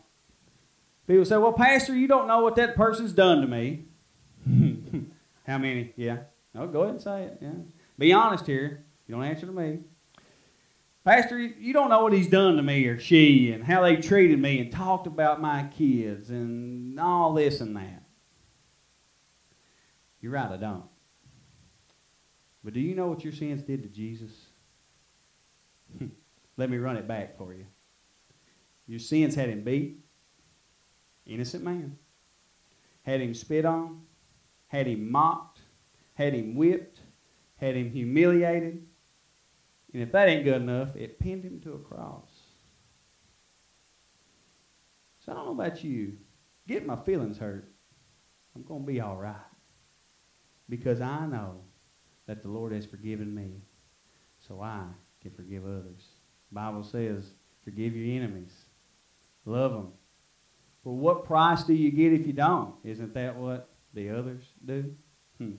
People 1.08 1.26
say, 1.26 1.38
well, 1.38 1.54
Pastor, 1.54 1.96
you 1.96 2.08
don't 2.08 2.28
know 2.28 2.42
what 2.42 2.56
that 2.56 2.76
person's 2.76 3.14
done 3.14 3.42
to 3.42 3.48
me. 3.48 3.84
How 5.48 5.58
many? 5.58 5.94
Yeah. 5.98 6.20
No, 6.54 6.68
go 6.68 6.82
ahead 6.82 6.96
and 6.96 7.02
say 7.02 7.24
it. 7.24 7.38
Yeah. 7.42 7.50
Be 7.98 8.14
honest 8.14 8.46
here. 8.46 8.84
You 9.08 9.16
don't 9.16 9.24
answer 9.24 9.46
to 9.46 9.52
me. 9.52 9.80
Pastor, 11.04 11.40
you 11.40 11.74
don't 11.74 11.90
know 11.90 12.04
what 12.04 12.14
he's 12.14 12.28
done 12.28 12.58
to 12.58 12.64
me 12.64 12.86
or 12.86 13.00
she 13.00 13.52
and 13.52 13.64
how 13.64 13.82
they 13.82 13.96
treated 13.96 14.40
me 14.40 14.60
and 14.60 14.72
talked 14.72 15.08
about 15.08 15.42
my 15.42 15.64
kids 15.76 16.30
and 16.30 17.00
all 17.00 17.34
this 17.34 17.60
and 17.60 17.76
that. 17.76 18.04
You're 20.22 20.34
right, 20.34 20.52
I 20.52 20.58
don't. 20.58 20.84
But 22.64 22.74
do 22.74 22.80
you 22.80 22.94
know 22.94 23.08
what 23.08 23.24
your 23.24 23.34
sins 23.34 23.64
did 23.64 23.82
to 23.82 23.90
Jesus? 23.90 24.30
Let 26.58 26.70
me 26.70 26.78
run 26.78 26.98
it 26.98 27.08
back 27.08 27.36
for 27.38 27.54
you. 27.54 27.66
Your 28.88 29.00
sins 29.00 29.34
had 29.34 29.50
him 29.50 29.62
beat, 29.62 29.98
innocent 31.34 31.63
man, 31.63 31.98
had 33.04 33.22
him 33.22 33.34
spit 33.34 33.65
on, 33.65 34.02
had 34.67 34.88
him 34.88 35.12
mocked, 35.12 35.60
had 36.15 36.34
him 36.34 36.56
whipped, 36.56 37.00
had 37.58 37.76
him 37.76 37.91
humiliated, 37.91 38.86
and 39.94 40.02
if 40.02 40.12
that 40.12 40.30
ain't 40.30 40.46
good 40.46 40.62
enough, 40.62 40.96
it 40.96 41.20
pinned 41.20 41.44
him 41.44 41.60
to 41.62 41.74
a 41.74 41.80
cross. 41.80 42.30
So 45.26 45.32
I 45.32 45.36
don't 45.36 45.46
know 45.46 45.63
about 45.63 45.84
you. 45.84 46.13
Get 46.67 46.86
my 46.86 46.96
feelings 46.96 47.38
hurt. 47.38 47.65
I'm 48.56 48.63
going 48.63 48.82
to 48.82 48.88
be 48.88 49.02
all 49.02 49.17
right. 49.17 49.36
Because 50.70 51.02
I 51.02 51.26
know 51.26 51.58
that 52.26 52.41
the 52.41 52.50
Lord 52.50 52.72
has 52.72 52.86
forgiven 52.86 53.36
me, 53.36 53.62
so 54.48 54.62
I 54.62 54.84
can 55.22 55.32
forgive 55.32 55.65
others. 55.65 56.08
The 56.50 56.56
Bible 56.56 56.84
says, 56.84 57.32
forgive 57.63 57.96
your 57.96 58.15
enemies. 58.15 58.54
Love 59.46 59.74
them. 59.74 59.91
For 60.84 60.96
what 60.96 61.26
price 61.26 61.63
do 61.63 61.74
you 61.74 61.91
get 61.91 62.13
if 62.13 62.26
you 62.26 62.34
don't? 62.34 62.74
Isn't 62.84 63.13
that 63.13 63.36
what 63.36 63.70
the 63.94 64.10
others 64.10 64.41
do? 64.65 64.96
Hmm. 65.38 65.54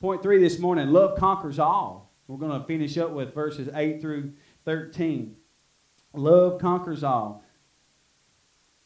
Point 0.00 0.22
three 0.22 0.38
this 0.38 0.58
morning 0.58 0.88
love 0.88 1.18
conquers 1.18 1.58
all. 1.58 2.10
We're 2.26 2.38
going 2.38 2.58
to 2.58 2.66
finish 2.66 2.96
up 2.96 3.10
with 3.10 3.34
verses 3.34 3.68
8 3.74 4.00
through 4.00 4.32
13. 4.64 5.36
Love 6.14 6.60
conquers 6.60 7.04
all. 7.04 7.44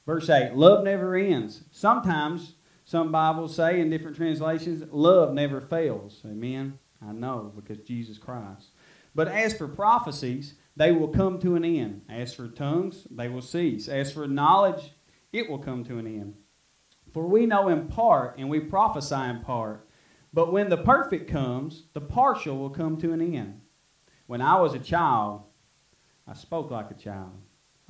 Verse 0.04 0.28
8 0.28 0.54
Love 0.54 0.84
never 0.84 1.14
ends. 1.14 1.62
Sometimes, 1.70 2.54
some 2.84 3.12
Bibles 3.12 3.54
say 3.54 3.80
in 3.80 3.90
different 3.90 4.16
translations, 4.16 4.84
love 4.92 5.32
never 5.32 5.60
fails. 5.60 6.20
Amen. 6.24 6.78
I 7.06 7.12
know 7.12 7.52
because 7.54 7.84
Jesus 7.84 8.18
Christ. 8.18 8.68
But 9.14 9.28
as 9.28 9.56
for 9.56 9.68
prophecies, 9.68 10.54
they 10.76 10.92
will 10.92 11.08
come 11.08 11.38
to 11.40 11.56
an 11.56 11.64
end. 11.64 12.02
As 12.08 12.34
for 12.34 12.48
tongues, 12.48 13.06
they 13.10 13.28
will 13.28 13.42
cease. 13.42 13.88
As 13.88 14.12
for 14.12 14.26
knowledge, 14.26 14.92
it 15.36 15.50
will 15.50 15.58
come 15.58 15.84
to 15.84 15.98
an 15.98 16.06
end. 16.06 16.34
For 17.12 17.26
we 17.26 17.46
know 17.46 17.68
in 17.68 17.88
part, 17.88 18.36
and 18.38 18.48
we 18.48 18.60
prophesy 18.60 19.14
in 19.14 19.40
part. 19.40 19.86
But 20.32 20.52
when 20.52 20.68
the 20.68 20.76
perfect 20.76 21.30
comes, 21.30 21.84
the 21.94 22.00
partial 22.00 22.58
will 22.58 22.70
come 22.70 22.96
to 22.98 23.12
an 23.12 23.22
end. 23.22 23.60
When 24.26 24.42
I 24.42 24.60
was 24.60 24.74
a 24.74 24.78
child, 24.78 25.42
I 26.26 26.34
spoke 26.34 26.70
like 26.70 26.90
a 26.90 26.94
child. 26.94 27.32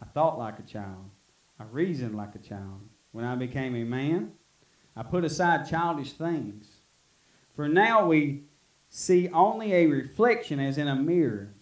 I 0.01 0.05
thought 0.05 0.39
like 0.39 0.59
a 0.59 0.63
child. 0.63 1.11
I 1.59 1.65
reasoned 1.65 2.17
like 2.17 2.35
a 2.35 2.39
child. 2.39 2.81
When 3.13 3.25
I 3.25 3.35
became 3.35 3.75
a 3.75 3.85
man, 3.85 4.33
I 4.95 5.03
put 5.03 5.25
aside 5.25 5.69
childish 5.69 6.13
things. 6.13 6.67
For 7.55 7.69
now 7.69 8.07
we 8.07 8.43
see 8.91 9.29
only 9.31 9.73
a 9.73 9.87
reflection 9.87 10.61
as 10.61 10.79
in 10.79 10.89
a 10.89 10.95
mirror, 10.95 11.55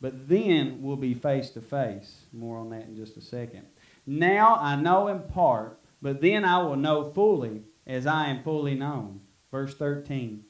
but 0.00 0.28
then 0.28 0.82
we'll 0.82 0.96
be 0.96 1.14
face 1.14 1.50
to 1.50 1.60
face. 1.60 2.24
More 2.32 2.58
on 2.58 2.70
that 2.70 2.86
in 2.86 2.96
just 2.96 3.16
a 3.16 3.22
second. 3.22 3.66
Now 4.10 4.56
I 4.56 4.74
know 4.74 5.06
in 5.06 5.20
part, 5.20 5.78
but 6.02 6.20
then 6.20 6.44
I 6.44 6.60
will 6.64 6.74
know 6.74 7.12
fully 7.12 7.62
as 7.86 8.08
I 8.08 8.26
am 8.26 8.42
fully 8.42 8.74
known. 8.74 9.20
Verse 9.52 9.72
13. 9.76 10.42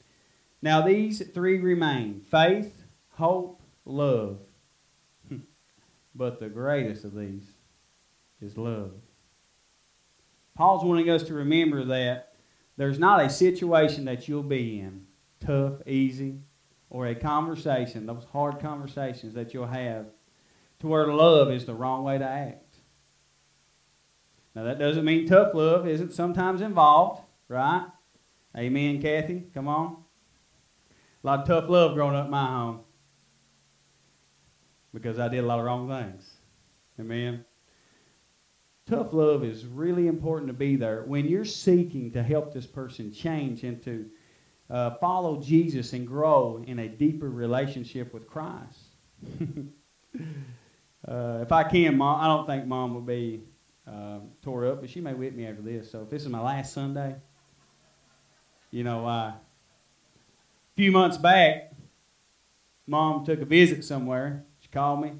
Now 0.63 0.81
these 0.81 1.23
three 1.27 1.59
remain 1.59 2.21
faith, 2.21 2.81
hope, 3.17 3.61
love. 3.85 4.39
but 6.15 6.39
the 6.39 6.49
greatest 6.49 7.03
of 7.03 7.13
these 7.13 7.43
is 8.41 8.57
love. 8.57 8.93
Paul's 10.55 10.83
wanting 10.83 11.11
us 11.11 11.21
to 11.23 11.35
remember 11.35 11.83
that 11.83 12.33
there's 12.77 12.97
not 12.97 13.23
a 13.23 13.29
situation 13.29 14.05
that 14.05 14.27
you'll 14.27 14.41
be 14.41 14.79
in, 14.79 15.05
tough, 15.39 15.85
easy, 15.85 16.39
or 16.89 17.05
a 17.05 17.13
conversation, 17.13 18.07
those 18.07 18.25
hard 18.33 18.59
conversations 18.59 19.35
that 19.35 19.53
you'll 19.53 19.67
have, 19.67 20.07
to 20.79 20.87
where 20.87 21.13
love 21.13 21.51
is 21.51 21.65
the 21.65 21.75
wrong 21.75 22.03
way 22.03 22.17
to 22.17 22.25
act. 22.25 22.60
Now, 24.55 24.63
that 24.63 24.79
doesn't 24.79 25.05
mean 25.05 25.27
tough 25.27 25.53
love 25.53 25.87
isn't 25.87 26.13
sometimes 26.13 26.61
involved, 26.61 27.21
right? 27.47 27.85
Amen, 28.57 29.01
Kathy? 29.01 29.43
Come 29.53 29.67
on. 29.67 29.97
A 31.23 31.27
lot 31.27 31.39
of 31.41 31.47
tough 31.47 31.69
love 31.69 31.93
growing 31.93 32.15
up 32.15 32.25
in 32.25 32.31
my 32.31 32.45
home 32.45 32.81
because 34.93 35.19
I 35.19 35.27
did 35.29 35.43
a 35.43 35.47
lot 35.47 35.59
of 35.59 35.65
wrong 35.65 35.87
things. 35.87 36.29
Amen. 36.99 37.45
Tough 38.89 39.13
love 39.13 39.43
is 39.43 39.65
really 39.65 40.07
important 40.07 40.47
to 40.47 40.53
be 40.53 40.75
there 40.75 41.03
when 41.03 41.27
you're 41.27 41.45
seeking 41.45 42.11
to 42.11 42.21
help 42.21 42.53
this 42.53 42.65
person 42.65 43.13
change 43.13 43.63
and 43.63 43.81
to 43.83 44.05
uh, 44.69 44.91
follow 44.95 45.41
Jesus 45.41 45.93
and 45.93 46.05
grow 46.05 46.63
in 46.65 46.79
a 46.79 46.87
deeper 46.87 47.29
relationship 47.29 48.13
with 48.13 48.27
Christ. 48.27 48.79
uh, 51.07 51.39
if 51.41 51.51
I 51.51 51.63
can, 51.63 51.97
Mom, 51.97 52.19
I 52.19 52.27
don't 52.27 52.47
think 52.47 52.65
Mom 52.65 52.93
will 52.93 53.01
be 53.01 53.43
uh, 53.87 54.19
tore 54.43 54.67
up, 54.67 54.81
but 54.81 54.89
she 54.89 55.01
may 55.01 55.13
whip 55.13 55.33
me 55.33 55.45
after 55.45 55.61
this. 55.61 55.91
So 55.91 56.01
if 56.03 56.09
this 56.09 56.21
is 56.23 56.29
my 56.29 56.41
last 56.41 56.73
Sunday, 56.73 57.15
you 58.71 58.83
know, 58.83 59.05
uh, 59.05 59.31
a 59.31 59.39
few 60.75 60.91
months 60.91 61.17
back, 61.17 61.73
Mom 62.87 63.25
took 63.25 63.41
a 63.41 63.45
visit 63.45 63.83
somewhere. 63.83 64.43
She 64.61 64.69
called 64.69 65.01
me. 65.01 65.13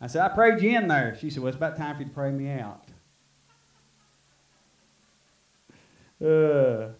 I 0.00 0.08
said, 0.08 0.22
I 0.22 0.28
prayed 0.34 0.62
you 0.62 0.76
in 0.76 0.88
there. 0.88 1.16
She 1.18 1.30
said, 1.30 1.42
Well, 1.42 1.48
it's 1.48 1.56
about 1.56 1.76
time 1.76 1.96
for 1.96 2.02
you 2.02 2.08
to 2.08 2.14
pray 2.14 2.30
me 2.30 2.50
out. 2.50 2.82
Uh, 6.22 6.92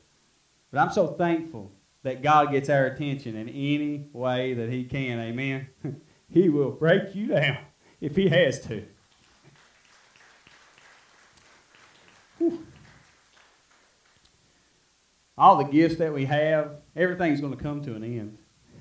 but 0.71 0.81
I'm 0.81 0.91
so 0.91 1.09
thankful 1.09 1.71
that 2.03 2.23
God 2.23 2.51
gets 2.51 2.69
our 2.69 2.87
attention 2.87 3.37
in 3.37 3.49
any 3.49 4.09
way 4.13 4.55
that 4.55 4.71
He 4.71 4.85
can. 4.85 5.19
Amen. 5.19 5.69
he 6.33 6.49
will 6.49 6.71
break 6.71 7.15
you 7.15 7.29
down 7.29 7.59
if 8.01 8.17
He 8.17 8.29
has 8.29 8.61
to. 8.67 8.85
All 15.39 15.57
the 15.57 15.65
gifts 15.65 15.97
that 15.97 16.15
we 16.15 16.25
have, 16.25 16.77
everything's 16.95 17.41
going 17.41 17.57
to 17.57 17.63
come 17.63 17.83
to 17.85 17.95
an 17.95 18.03
end. 18.03 18.39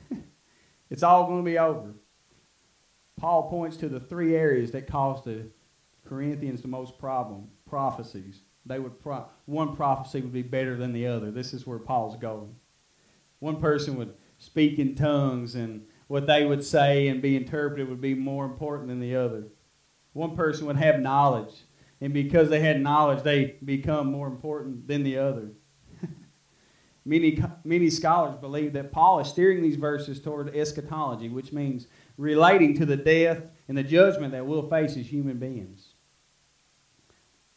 it's 0.90 1.04
all 1.04 1.28
going 1.28 1.44
to 1.44 1.52
be 1.52 1.60
over. 1.60 1.94
Paul 3.20 3.50
points 3.50 3.78
to 3.78 3.90
the 3.90 4.00
three 4.00 4.36
areas 4.36 4.72
that 4.72 4.88
caused 4.88 5.26
the 5.26 5.48
Corinthians 6.06 6.62
the 6.62 6.68
most 6.68 6.98
problem 6.98 7.50
prophecies. 7.68 8.40
They 8.66 8.80
would 8.80 9.02
pro- 9.02 9.26
one 9.46 9.76
prophecy 9.76 10.22
would 10.22 10.34
be 10.34 10.42
better 10.42 10.76
than 10.76 10.94
the 10.94 11.08
other. 11.08 11.32
This 11.32 11.54
is 11.54 11.68
where 11.68 11.80
Paul's 11.80 12.18
going. 12.18 12.56
One 13.40 13.60
person 13.60 13.98
would 13.98 14.14
speak 14.40 14.80
in 14.80 14.96
tongues, 14.96 15.56
and 15.56 15.86
what 16.08 16.28
they 16.28 16.46
would 16.46 16.64
say 16.64 17.08
and 17.08 17.22
be 17.22 17.36
interpreted 17.36 17.90
would 17.90 18.02
be 18.02 18.16
more 18.16 18.46
important 18.46 18.88
than 18.88 19.00
the 19.00 19.16
other. 19.16 19.46
One 20.14 20.36
person 20.36 20.66
would 20.68 20.78
have 20.78 21.00
knowledge, 21.00 21.54
and 22.02 22.14
because 22.14 22.50
they 22.50 22.60
had 22.60 22.82
knowledge, 22.82 23.24
they 23.24 23.56
become 23.64 24.12
more 24.12 24.28
important 24.28 24.88
than 24.88 25.04
the 25.04 25.18
other. 25.18 25.50
Many, 27.06 27.42
many 27.64 27.90
scholars 27.90 28.36
believe 28.40 28.74
that 28.74 28.92
Paul 28.92 29.20
is 29.20 29.28
steering 29.28 29.62
these 29.62 29.76
verses 29.76 30.20
toward 30.20 30.56
eschatology, 30.56 31.30
which 31.30 31.54
means 31.54 31.88
relating 32.18 32.76
to 32.78 32.86
the 32.86 32.98
death 32.98 33.44
and 33.68 33.78
the 33.78 33.84
judgment 33.84 34.32
that 34.34 34.46
we'll 34.46 34.68
face 34.68 34.98
as 34.98 35.08
human 35.08 35.38
beings. 35.38 35.90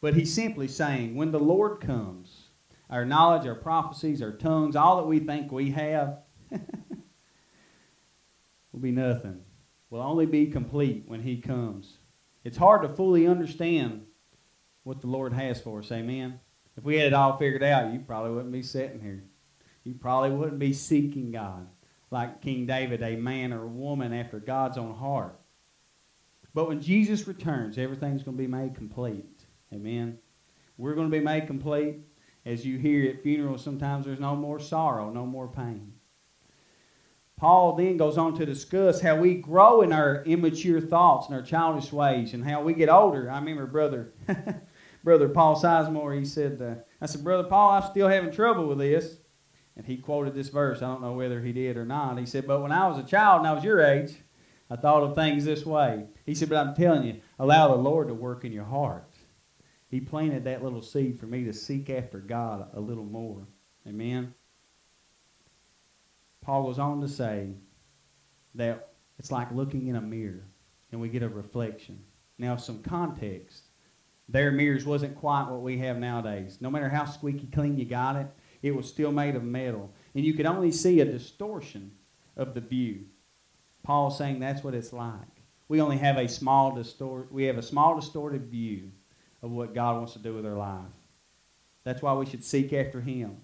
But 0.01 0.13
he's 0.13 0.33
simply 0.33 0.67
saying, 0.67 1.15
when 1.15 1.31
the 1.31 1.39
Lord 1.39 1.81
comes, 1.81 2.43
our 2.89 3.05
knowledge, 3.05 3.45
our 3.45 3.55
prophecies, 3.55 4.21
our 4.21 4.31
tongues, 4.31 4.75
all 4.75 4.97
that 4.97 5.07
we 5.07 5.19
think 5.19 5.51
we 5.51 5.71
have, 5.71 6.19
will 8.71 8.79
be 8.79 8.91
nothing. 8.91 9.41
Will 9.89 10.01
only 10.01 10.25
be 10.25 10.47
complete 10.47 11.03
when 11.07 11.23
he 11.23 11.37
comes. 11.37 11.97
It's 12.43 12.57
hard 12.57 12.83
to 12.83 12.89
fully 12.89 13.27
understand 13.27 14.05
what 14.83 15.01
the 15.01 15.07
Lord 15.07 15.33
has 15.33 15.59
for 15.59 15.79
us. 15.79 15.91
Amen. 15.91 16.39
If 16.77 16.83
we 16.83 16.97
had 16.97 17.07
it 17.07 17.13
all 17.13 17.37
figured 17.37 17.63
out, 17.63 17.91
you 17.91 17.99
probably 17.99 18.31
wouldn't 18.31 18.53
be 18.53 18.63
sitting 18.63 19.01
here. 19.01 19.23
You 19.83 19.93
probably 19.93 20.31
wouldn't 20.31 20.59
be 20.59 20.73
seeking 20.73 21.31
God 21.31 21.67
like 22.11 22.41
King 22.41 22.65
David, 22.65 23.01
a 23.01 23.15
man 23.15 23.53
or 23.53 23.63
a 23.63 23.67
woman 23.67 24.13
after 24.13 24.39
God's 24.39 24.77
own 24.77 24.95
heart. 24.95 25.39
But 26.53 26.67
when 26.67 26.81
Jesus 26.81 27.27
returns, 27.27 27.77
everything's 27.77 28.23
going 28.23 28.37
to 28.37 28.43
be 28.43 28.47
made 28.47 28.75
complete. 28.75 29.25
Amen. 29.71 30.17
We're 30.77 30.95
going 30.95 31.09
to 31.09 31.17
be 31.17 31.23
made 31.23 31.47
complete. 31.47 31.97
As 32.45 32.65
you 32.65 32.77
hear 32.77 33.09
at 33.09 33.21
funerals, 33.21 33.63
sometimes 33.63 34.05
there's 34.05 34.19
no 34.19 34.35
more 34.35 34.59
sorrow, 34.59 35.11
no 35.11 35.25
more 35.25 35.47
pain. 35.47 35.93
Paul 37.37 37.75
then 37.75 37.97
goes 37.97 38.17
on 38.17 38.35
to 38.37 38.45
discuss 38.45 39.01
how 39.01 39.15
we 39.15 39.35
grow 39.35 39.81
in 39.81 39.93
our 39.93 40.23
immature 40.23 40.81
thoughts 40.81 41.27
and 41.27 41.35
our 41.35 41.41
childish 41.41 41.91
ways 41.93 42.33
and 42.33 42.43
how 42.43 42.61
we 42.61 42.73
get 42.73 42.89
older. 42.89 43.29
I 43.29 43.39
remember 43.39 43.65
brother 43.65 44.11
brother 45.03 45.29
Paul 45.29 45.61
Sizemore, 45.61 46.19
he 46.19 46.25
said, 46.25 46.61
uh, 46.61 46.81
I 47.01 47.05
said, 47.05 47.23
Brother 47.23 47.47
Paul, 47.47 47.71
I'm 47.71 47.89
still 47.89 48.09
having 48.09 48.31
trouble 48.31 48.67
with 48.67 48.79
this. 48.79 49.17
And 49.79 49.87
he 49.87 49.95
quoted 49.95 50.35
this 50.35 50.49
verse. 50.49 50.79
I 50.79 50.87
don't 50.87 51.01
know 51.01 51.13
whether 51.13 51.39
he 51.39 51.53
did 51.53 51.77
or 51.77 51.85
not. 51.85 52.19
He 52.19 52.25
said, 52.25 52.45
But 52.45 52.61
when 52.61 52.73
I 52.73 52.89
was 52.89 52.97
a 52.97 53.03
child 53.03 53.39
and 53.39 53.47
I 53.47 53.53
was 53.53 53.63
your 53.63 53.79
age, 53.79 54.13
I 54.69 54.75
thought 54.75 55.03
of 55.03 55.15
things 55.15 55.45
this 55.45 55.65
way. 55.65 56.03
He 56.25 56.35
said, 56.35 56.49
But 56.49 56.57
I'm 56.57 56.75
telling 56.75 57.05
you, 57.05 57.21
allow 57.39 57.69
the 57.69 57.81
Lord 57.81 58.09
to 58.09 58.13
work 58.13 58.43
in 58.43 58.51
your 58.51 58.65
heart. 58.65 59.05
He 59.89 60.01
planted 60.01 60.43
that 60.43 60.61
little 60.61 60.81
seed 60.81 61.17
for 61.17 61.27
me 61.27 61.45
to 61.45 61.53
seek 61.53 61.89
after 61.89 62.17
God 62.17 62.67
a 62.73 62.81
little 62.81 63.05
more. 63.05 63.47
Amen. 63.87 64.33
Paul 66.41 66.63
goes 66.63 66.77
on 66.77 66.99
to 66.99 67.07
say 67.07 67.47
that 68.55 68.89
it's 69.17 69.31
like 69.31 69.49
looking 69.53 69.87
in 69.87 69.95
a 69.95 70.01
mirror 70.01 70.43
and 70.91 70.99
we 70.99 71.07
get 71.07 71.23
a 71.23 71.29
reflection. 71.29 71.99
Now, 72.37 72.57
some 72.57 72.83
context. 72.83 73.61
Their 74.27 74.51
mirrors 74.51 74.85
wasn't 74.85 75.17
quite 75.17 75.49
what 75.49 75.61
we 75.61 75.77
have 75.77 75.97
nowadays. 75.97 76.57
No 76.59 76.69
matter 76.69 76.89
how 76.89 77.05
squeaky 77.05 77.47
clean 77.47 77.77
you 77.77 77.85
got 77.85 78.17
it, 78.17 78.27
it 78.61 78.75
was 78.75 78.87
still 78.87 79.11
made 79.11 79.35
of 79.35 79.43
metal. 79.43 79.91
And 80.15 80.25
you 80.25 80.33
could 80.33 80.45
only 80.45 80.71
see 80.71 80.99
a 80.99 81.05
distortion 81.05 81.91
of 82.35 82.53
the 82.53 82.61
view. 82.61 83.01
Paul's 83.83 84.17
saying 84.17 84.39
that's 84.39 84.63
what 84.63 84.73
it's 84.73 84.93
like. 84.93 85.11
We 85.67 85.81
only 85.81 85.97
have 85.97 86.17
a 86.17 86.27
small 86.27 86.73
distort 86.75 87.31
we 87.31 87.45
have 87.45 87.57
a 87.57 87.63
small 87.63 87.99
distorted 87.99 88.45
view 88.47 88.91
of 89.41 89.51
what 89.51 89.73
God 89.73 89.97
wants 89.97 90.13
to 90.13 90.19
do 90.19 90.33
with 90.33 90.45
our 90.45 90.57
life. 90.57 90.81
That's 91.83 92.01
why 92.01 92.13
we 92.13 92.25
should 92.25 92.43
seek 92.43 92.73
after 92.73 93.01
him 93.01 93.37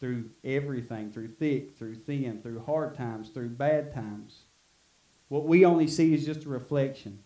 through 0.00 0.30
everything, 0.44 1.10
through 1.10 1.28
thick, 1.28 1.78
through 1.78 1.94
thin, 1.94 2.40
through 2.42 2.60
hard 2.60 2.94
times, 2.94 3.30
through 3.30 3.48
bad 3.50 3.94
times. 3.94 4.40
What 5.28 5.46
we 5.46 5.64
only 5.64 5.86
see 5.86 6.12
is 6.12 6.26
just 6.26 6.44
a 6.44 6.48
reflection. 6.48 7.20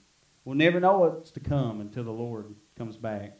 We'll 0.44 0.56
never 0.56 0.78
know 0.78 0.98
what's 0.98 1.30
to 1.32 1.40
come 1.40 1.80
until 1.80 2.04
the 2.04 2.10
Lord 2.10 2.54
comes 2.76 2.96
back. 2.96 3.36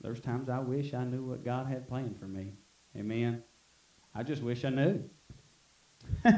There's 0.00 0.20
times 0.20 0.48
I 0.48 0.60
wish 0.60 0.94
I 0.94 1.04
knew 1.04 1.24
what 1.24 1.44
God 1.44 1.66
had 1.66 1.88
planned 1.88 2.18
for 2.18 2.26
me. 2.26 2.52
Amen. 2.96 3.42
I 4.14 4.22
just 4.22 4.42
wish 4.42 4.64
I 4.64 4.70
knew. 4.70 5.02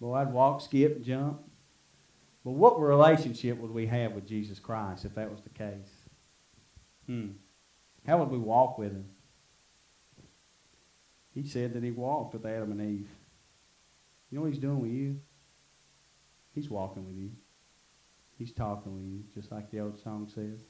Boy, 0.00 0.14
I'd 0.14 0.32
walk, 0.32 0.60
skip, 0.60 1.02
jump. 1.04 1.40
But 2.44 2.52
what 2.52 2.80
relationship 2.80 3.58
would 3.58 3.72
we 3.72 3.86
have 3.86 4.12
with 4.12 4.28
Jesus 4.28 4.58
Christ 4.58 5.04
if 5.04 5.14
that 5.14 5.30
was 5.30 5.40
the 5.42 5.50
case? 5.50 5.90
Hmm. 7.06 7.28
How 8.06 8.18
would 8.18 8.30
we 8.30 8.38
walk 8.38 8.78
with 8.78 8.92
him? 8.92 9.04
He 11.34 11.46
said 11.46 11.74
that 11.74 11.82
he 11.82 11.90
walked 11.90 12.34
with 12.34 12.46
Adam 12.46 12.72
and 12.72 12.80
Eve. 12.80 13.08
You 14.30 14.36
know 14.36 14.42
what 14.42 14.52
he's 14.52 14.60
doing 14.60 14.80
with 14.80 14.90
you? 14.90 15.20
He's 16.54 16.68
walking 16.68 17.06
with 17.06 17.16
you. 17.16 17.30
He's 18.38 18.52
talking 18.52 18.94
with 18.94 19.04
you, 19.04 19.22
just 19.34 19.52
like 19.52 19.70
the 19.70 19.80
old 19.80 20.00
song 20.02 20.28
says. 20.34 20.60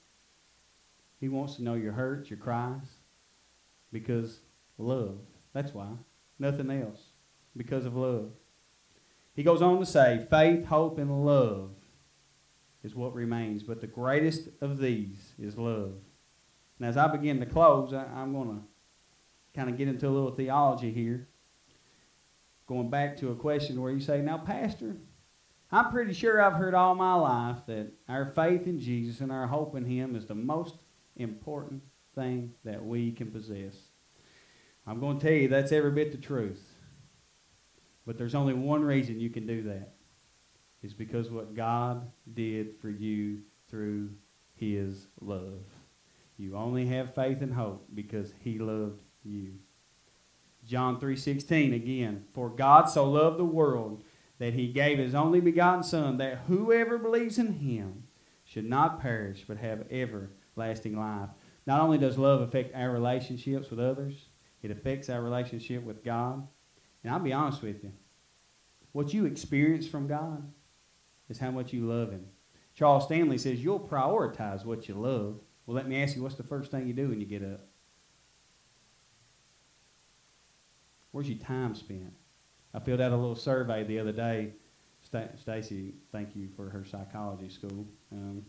He 1.20 1.28
wants 1.28 1.56
to 1.56 1.62
know 1.62 1.74
your 1.74 1.92
hurts, 1.92 2.30
your 2.30 2.38
cries, 2.38 2.96
because 3.92 4.40
love. 4.78 5.18
That's 5.52 5.74
why. 5.74 5.88
Nothing 6.38 6.70
else. 6.70 7.00
Because 7.56 7.84
of 7.84 7.96
love. 7.96 8.32
He 9.34 9.42
goes 9.42 9.62
on 9.62 9.80
to 9.80 9.86
say, 9.86 10.26
faith, 10.30 10.66
hope, 10.66 10.98
and 10.98 11.24
love 11.24 11.70
is 12.84 12.94
what 12.94 13.14
remains, 13.14 13.62
but 13.62 13.80
the 13.80 13.86
greatest 13.86 14.48
of 14.60 14.78
these 14.78 15.32
is 15.38 15.56
love. 15.56 15.94
And 16.78 16.88
as 16.88 16.96
I 16.96 17.08
begin 17.08 17.40
to 17.40 17.46
close, 17.46 17.92
I, 17.92 18.04
am 18.22 18.32
going 18.32 18.48
to 18.48 18.64
kind 19.54 19.68
of 19.68 19.76
get 19.76 19.88
into 19.88 20.08
a 20.08 20.10
little 20.10 20.30
theology 20.30 20.92
here. 20.92 21.26
Going 22.66 22.90
back 22.90 23.16
to 23.18 23.30
a 23.30 23.34
question 23.34 23.80
where 23.80 23.92
you 23.92 24.00
say, 24.00 24.20
Now, 24.20 24.38
Pastor, 24.38 24.96
I'm 25.72 25.90
pretty 25.90 26.12
sure 26.12 26.40
I've 26.40 26.54
heard 26.54 26.74
all 26.74 26.94
my 26.94 27.14
life 27.14 27.58
that 27.66 27.92
our 28.08 28.26
faith 28.26 28.66
in 28.66 28.78
Jesus 28.78 29.20
and 29.20 29.32
our 29.32 29.46
hope 29.46 29.74
in 29.74 29.84
Him 29.84 30.14
is 30.14 30.26
the 30.26 30.34
most 30.34 30.76
important 31.18 31.82
thing 32.14 32.54
that 32.64 32.84
we 32.84 33.12
can 33.12 33.30
possess. 33.30 33.74
I'm 34.86 35.00
going 35.00 35.18
to 35.18 35.26
tell 35.26 35.36
you 35.36 35.48
that's 35.48 35.72
every 35.72 35.90
bit 35.90 36.12
the 36.12 36.18
truth. 36.18 36.72
But 38.06 38.16
there's 38.16 38.34
only 38.34 38.54
one 38.54 38.82
reason 38.82 39.20
you 39.20 39.30
can 39.30 39.46
do 39.46 39.62
that. 39.64 39.92
Is 40.82 40.94
because 40.94 41.28
what 41.28 41.54
God 41.54 42.10
did 42.32 42.76
for 42.80 42.88
you 42.88 43.40
through 43.68 44.10
his 44.56 45.06
love. 45.20 45.64
You 46.38 46.56
only 46.56 46.86
have 46.86 47.14
faith 47.14 47.42
and 47.42 47.52
hope 47.52 47.86
because 47.94 48.32
he 48.40 48.58
loved 48.58 49.00
you. 49.24 49.54
John 50.66 51.00
3:16 51.00 51.74
again, 51.74 52.24
for 52.32 52.48
God 52.48 52.88
so 52.88 53.10
loved 53.10 53.38
the 53.38 53.44
world 53.44 54.02
that 54.38 54.54
he 54.54 54.72
gave 54.72 54.98
his 54.98 55.14
only 55.14 55.40
begotten 55.40 55.82
son 55.82 56.16
that 56.18 56.42
whoever 56.46 56.96
believes 56.96 57.38
in 57.38 57.54
him 57.54 58.04
should 58.46 58.68
not 58.68 59.00
perish 59.00 59.44
but 59.48 59.58
have 59.58 59.86
everlasting 60.58 60.98
life. 60.98 61.28
Not 61.66 61.80
only 61.80 61.98
does 61.98 62.18
love 62.18 62.40
affect 62.40 62.74
our 62.74 62.90
relationships 62.90 63.70
with 63.70 63.80
others, 63.80 64.14
it 64.62 64.70
affects 64.70 65.08
our 65.08 65.22
relationship 65.22 65.82
with 65.84 66.04
God. 66.04 66.46
And 67.02 67.12
I'll 67.12 67.20
be 67.20 67.32
honest 67.32 67.62
with 67.62 67.84
you. 67.84 67.92
What 68.92 69.14
you 69.14 69.26
experience 69.26 69.86
from 69.86 70.08
God 70.08 70.50
is 71.28 71.38
how 71.38 71.50
much 71.50 71.72
you 71.72 71.86
love 71.86 72.10
Him. 72.10 72.24
Charles 72.74 73.04
Stanley 73.04 73.38
says 73.38 73.62
you'll 73.62 73.80
prioritize 73.80 74.64
what 74.64 74.88
you 74.88 74.94
love. 74.94 75.40
Well, 75.66 75.76
let 75.76 75.88
me 75.88 76.02
ask 76.02 76.16
you, 76.16 76.22
what's 76.22 76.36
the 76.36 76.42
first 76.42 76.70
thing 76.70 76.86
you 76.86 76.94
do 76.94 77.08
when 77.08 77.20
you 77.20 77.26
get 77.26 77.42
up? 77.42 77.60
Where's 81.12 81.28
your 81.28 81.38
time 81.38 81.74
spent? 81.74 82.12
I 82.74 82.78
filled 82.80 83.00
out 83.00 83.12
a 83.12 83.16
little 83.16 83.36
survey 83.36 83.84
the 83.84 83.98
other 83.98 84.12
day. 84.12 84.52
Stacy, 85.02 85.94
thank 86.12 86.36
you 86.36 86.48
for 86.56 86.68
her 86.68 86.84
psychology 86.84 87.48
school. 87.48 87.86
Um, 88.12 88.42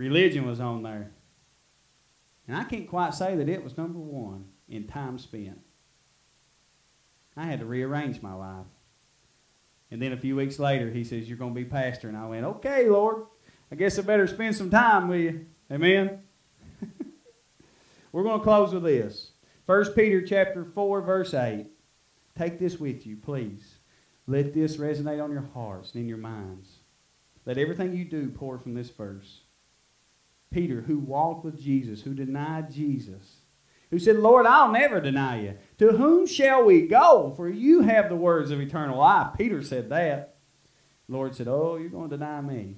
religion 0.00 0.46
was 0.46 0.60
on 0.60 0.82
there. 0.82 1.10
And 2.48 2.56
I 2.56 2.64
can't 2.64 2.88
quite 2.88 3.14
say 3.14 3.36
that 3.36 3.50
it 3.50 3.62
was 3.62 3.76
number 3.76 3.98
one 3.98 4.46
in 4.68 4.84
time 4.84 5.18
spent. 5.18 5.60
I 7.36 7.44
had 7.44 7.60
to 7.60 7.66
rearrange 7.66 8.22
my 8.22 8.32
life. 8.32 8.66
And 9.90 10.00
then 10.00 10.12
a 10.12 10.16
few 10.16 10.36
weeks 10.36 10.58
later, 10.58 10.90
he 10.90 11.04
says, 11.04 11.28
You're 11.28 11.36
going 11.36 11.54
to 11.54 11.60
be 11.60 11.66
pastor. 11.66 12.08
And 12.08 12.16
I 12.16 12.26
went, 12.26 12.46
Okay, 12.46 12.88
Lord. 12.88 13.26
I 13.70 13.76
guess 13.76 13.98
I 13.98 14.02
better 14.02 14.26
spend 14.26 14.56
some 14.56 14.70
time 14.70 15.08
with 15.08 15.20
you. 15.20 15.46
Amen. 15.70 16.18
We're 18.12 18.24
going 18.24 18.40
to 18.40 18.44
close 18.44 18.72
with 18.72 18.82
this. 18.82 19.30
1 19.66 19.92
Peter 19.92 20.22
chapter 20.22 20.64
4, 20.64 21.02
verse 21.02 21.34
8. 21.34 21.66
Take 22.36 22.58
this 22.58 22.80
with 22.80 23.06
you, 23.06 23.16
please. 23.16 23.74
Let 24.26 24.54
this 24.54 24.76
resonate 24.76 25.22
on 25.22 25.30
your 25.30 25.46
hearts 25.54 25.92
and 25.92 26.02
in 26.02 26.08
your 26.08 26.18
minds. 26.18 26.78
Let 27.46 27.58
everything 27.58 27.94
you 27.94 28.04
do 28.04 28.30
pour 28.30 28.58
from 28.58 28.74
this 28.74 28.90
verse. 28.90 29.40
Peter, 30.50 30.82
who 30.82 30.98
walked 30.98 31.44
with 31.44 31.60
Jesus, 31.60 32.02
who 32.02 32.14
denied 32.14 32.72
Jesus, 32.72 33.36
who 33.90 33.98
said, 33.98 34.16
Lord, 34.16 34.46
I'll 34.46 34.70
never 34.70 35.00
deny 35.00 35.42
you. 35.42 35.54
To 35.78 35.92
whom 35.92 36.26
shall 36.26 36.64
we 36.64 36.82
go? 36.86 37.32
For 37.36 37.48
you 37.48 37.82
have 37.82 38.08
the 38.08 38.16
words 38.16 38.50
of 38.50 38.60
eternal 38.60 38.98
life. 38.98 39.36
Peter 39.36 39.62
said 39.62 39.88
that. 39.90 40.36
The 41.08 41.16
Lord 41.16 41.34
said, 41.34 41.48
Oh, 41.48 41.76
you're 41.76 41.90
going 41.90 42.10
to 42.10 42.16
deny 42.16 42.40
me. 42.40 42.76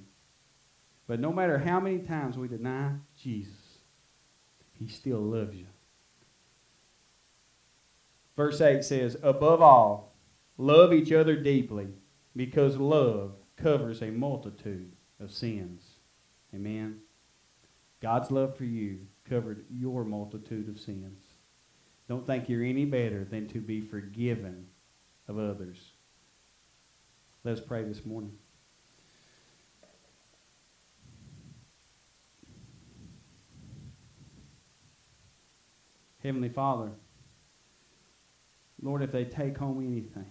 But 1.07 1.19
no 1.19 1.31
matter 1.31 1.59
how 1.59 1.79
many 1.79 1.99
times 1.99 2.37
we 2.37 2.47
deny 2.47 2.93
Jesus, 3.19 3.77
he 4.79 4.87
still 4.87 5.19
loves 5.19 5.55
you. 5.55 5.65
Verse 8.35 8.59
8 8.59 8.83
says, 8.83 9.17
Above 9.21 9.61
all, 9.61 10.13
love 10.57 10.93
each 10.93 11.11
other 11.11 11.35
deeply, 11.35 11.89
because 12.35 12.77
love 12.77 13.33
covers 13.57 14.01
a 14.01 14.07
multitude 14.07 14.91
of 15.19 15.31
sins. 15.31 15.81
Amen. 16.53 16.99
God's 18.03 18.31
love 18.31 18.57
for 18.57 18.65
you 18.65 18.99
covered 19.29 19.63
your 19.71 20.03
multitude 20.03 20.67
of 20.67 20.77
sins. 20.77 21.21
Don't 22.09 22.27
think 22.27 22.49
you're 22.49 22.61
any 22.61 22.83
better 22.83 23.23
than 23.23 23.47
to 23.47 23.61
be 23.61 23.79
forgiven 23.79 24.67
of 25.29 25.39
others. 25.39 25.77
Let's 27.45 27.61
pray 27.61 27.83
this 27.83 28.05
morning. 28.05 28.33
Heavenly 36.21 36.49
Father, 36.49 36.91
Lord, 38.81 39.01
if 39.01 39.13
they 39.13 39.23
take 39.23 39.57
home 39.57 39.79
anything, 39.79 40.25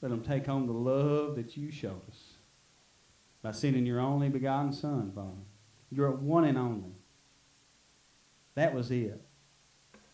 let 0.00 0.08
them 0.08 0.22
take 0.22 0.46
home 0.46 0.66
the 0.66 0.72
love 0.72 1.36
that 1.36 1.54
you 1.54 1.70
showed 1.70 2.00
us 2.08 2.32
by 3.42 3.50
sending 3.50 3.84
your 3.84 4.00
only 4.00 4.30
begotten 4.30 4.72
Son, 4.72 5.12
Father. 5.14 5.51
Your 5.92 6.10
one 6.10 6.44
and 6.44 6.56
only. 6.56 6.94
That 8.54 8.74
was 8.74 8.90
it. 8.90 9.20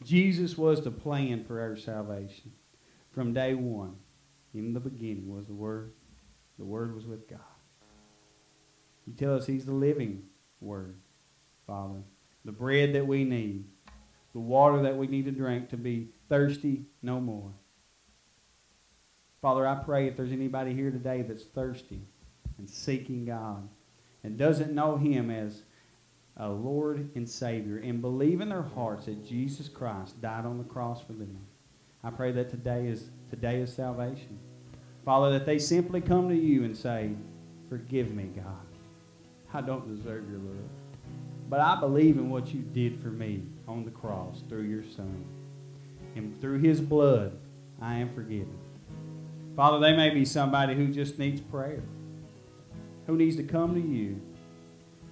Jesus 0.02 0.58
was 0.58 0.82
the 0.82 0.90
plan 0.90 1.44
for 1.44 1.60
our 1.60 1.76
salvation. 1.76 2.52
From 3.12 3.32
day 3.32 3.54
one, 3.54 3.96
in 4.54 4.72
the 4.72 4.80
beginning 4.80 5.34
was 5.34 5.46
the 5.46 5.54
Word. 5.54 5.92
The 6.58 6.64
Word 6.64 6.94
was 6.94 7.04
with 7.04 7.28
God. 7.28 7.40
You 9.06 9.12
tell 9.14 9.36
us 9.36 9.46
He's 9.46 9.66
the 9.66 9.72
living 9.72 10.24
Word, 10.60 10.96
Father. 11.66 12.00
The 12.44 12.52
bread 12.52 12.92
that 12.94 13.06
we 13.06 13.24
need. 13.24 13.64
The 14.32 14.40
water 14.40 14.82
that 14.82 14.96
we 14.96 15.06
need 15.06 15.24
to 15.24 15.32
drink 15.32 15.70
to 15.70 15.76
be 15.76 16.08
thirsty 16.28 16.82
no 17.02 17.20
more. 17.20 17.50
Father, 19.40 19.66
I 19.66 19.76
pray 19.76 20.08
if 20.08 20.16
there's 20.16 20.32
anybody 20.32 20.74
here 20.74 20.90
today 20.90 21.22
that's 21.22 21.44
thirsty 21.44 22.00
and 22.58 22.68
seeking 22.68 23.24
God 23.24 23.68
and 24.28 24.36
doesn't 24.36 24.74
know 24.74 24.98
Him 24.98 25.30
as 25.30 25.62
a 26.36 26.50
Lord 26.50 27.08
and 27.14 27.26
Savior 27.26 27.78
and 27.78 28.02
believe 28.02 28.42
in 28.42 28.50
their 28.50 28.60
hearts 28.62 29.06
that 29.06 29.26
Jesus 29.26 29.70
Christ 29.70 30.20
died 30.20 30.44
on 30.44 30.58
the 30.58 30.64
cross 30.64 31.00
for 31.00 31.14
them. 31.14 31.38
I 32.04 32.10
pray 32.10 32.30
that 32.32 32.50
today 32.50 32.88
is 32.88 33.08
today 33.30 33.62
is 33.62 33.72
salvation. 33.72 34.38
Father, 35.02 35.30
that 35.30 35.46
they 35.46 35.58
simply 35.58 36.02
come 36.02 36.28
to 36.28 36.36
you 36.36 36.64
and 36.64 36.76
say, 36.76 37.12
Forgive 37.70 38.14
me, 38.14 38.24
God. 38.36 38.66
I 39.54 39.62
don't 39.62 39.88
deserve 39.88 40.28
your 40.28 40.40
love. 40.40 40.70
But 41.48 41.60
I 41.60 41.80
believe 41.80 42.18
in 42.18 42.28
what 42.28 42.52
you 42.52 42.60
did 42.60 43.00
for 43.00 43.08
me 43.08 43.44
on 43.66 43.86
the 43.86 43.90
cross 43.90 44.42
through 44.50 44.64
your 44.64 44.84
Son. 44.94 45.24
And 46.14 46.38
through 46.42 46.58
his 46.58 46.82
blood, 46.82 47.32
I 47.80 47.94
am 47.94 48.14
forgiven. 48.14 48.58
Father, 49.56 49.78
they 49.78 49.96
may 49.96 50.10
be 50.10 50.26
somebody 50.26 50.74
who 50.74 50.88
just 50.88 51.18
needs 51.18 51.40
prayer, 51.40 51.82
who 53.08 53.16
needs 53.16 53.34
to 53.34 53.42
come 53.42 53.74
to 53.74 53.80
you 53.80 54.20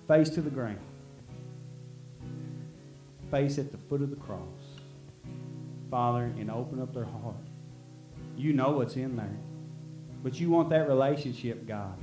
face 0.07 0.31
to 0.31 0.41
the 0.41 0.51
ground 0.51 0.79
face 3.31 3.59
at 3.59 3.73
the 3.73 3.79
foot 3.79 4.03
of 4.03 4.11
the 4.11 4.17
cross, 4.17 4.41
Father, 5.91 6.25
and 6.39 6.51
open 6.51 6.81
up 6.81 6.95
their 6.95 7.05
heart. 7.05 7.37
You 8.37 8.53
know 8.53 8.71
what's 8.71 8.97
in 8.97 9.17
there. 9.17 9.37
But 10.23 10.41
you 10.41 10.51
want 10.51 10.71
that 10.71 10.89
relationship, 10.89 11.67
God, 11.67 11.97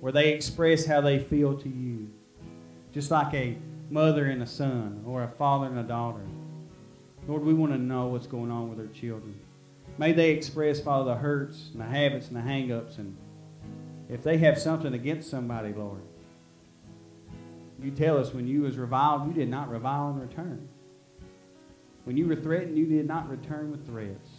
where 0.00 0.12
they 0.12 0.32
express 0.32 0.84
how 0.84 1.00
they 1.00 1.18
feel 1.18 1.56
to 1.58 1.68
you. 1.68 2.10
Just 2.92 3.10
like 3.10 3.34
a 3.34 3.56
mother 3.90 4.26
and 4.26 4.42
a 4.42 4.46
son 4.46 5.02
or 5.06 5.22
a 5.22 5.28
father 5.28 5.66
and 5.66 5.78
a 5.78 5.82
daughter. 5.82 6.24
Lord, 7.26 7.42
we 7.42 7.54
want 7.54 7.72
to 7.72 7.78
know 7.78 8.08
what's 8.08 8.26
going 8.26 8.50
on 8.50 8.70
with 8.70 8.78
our 8.78 8.92
children. 8.92 9.34
May 9.98 10.12
they 10.12 10.30
express, 10.30 10.80
Father, 10.80 11.14
the 11.14 11.16
hurts 11.16 11.70
and 11.72 11.80
the 11.80 11.86
habits 11.86 12.28
and 12.28 12.36
the 12.36 12.42
hang-ups. 12.42 12.98
And 12.98 13.16
if 14.08 14.22
they 14.22 14.38
have 14.38 14.58
something 14.58 14.94
against 14.94 15.30
somebody, 15.30 15.72
Lord, 15.72 16.02
you 17.82 17.90
tell 17.90 18.18
us 18.18 18.32
when 18.32 18.46
you 18.46 18.62
was 18.62 18.76
reviled, 18.76 19.26
you 19.26 19.32
did 19.32 19.48
not 19.48 19.70
revile 19.70 20.10
in 20.10 20.20
return. 20.20 20.68
When 22.04 22.16
you 22.16 22.26
were 22.26 22.36
threatened, 22.36 22.78
you 22.78 22.86
did 22.86 23.06
not 23.06 23.28
return 23.28 23.70
with 23.70 23.86
threats. 23.86 24.30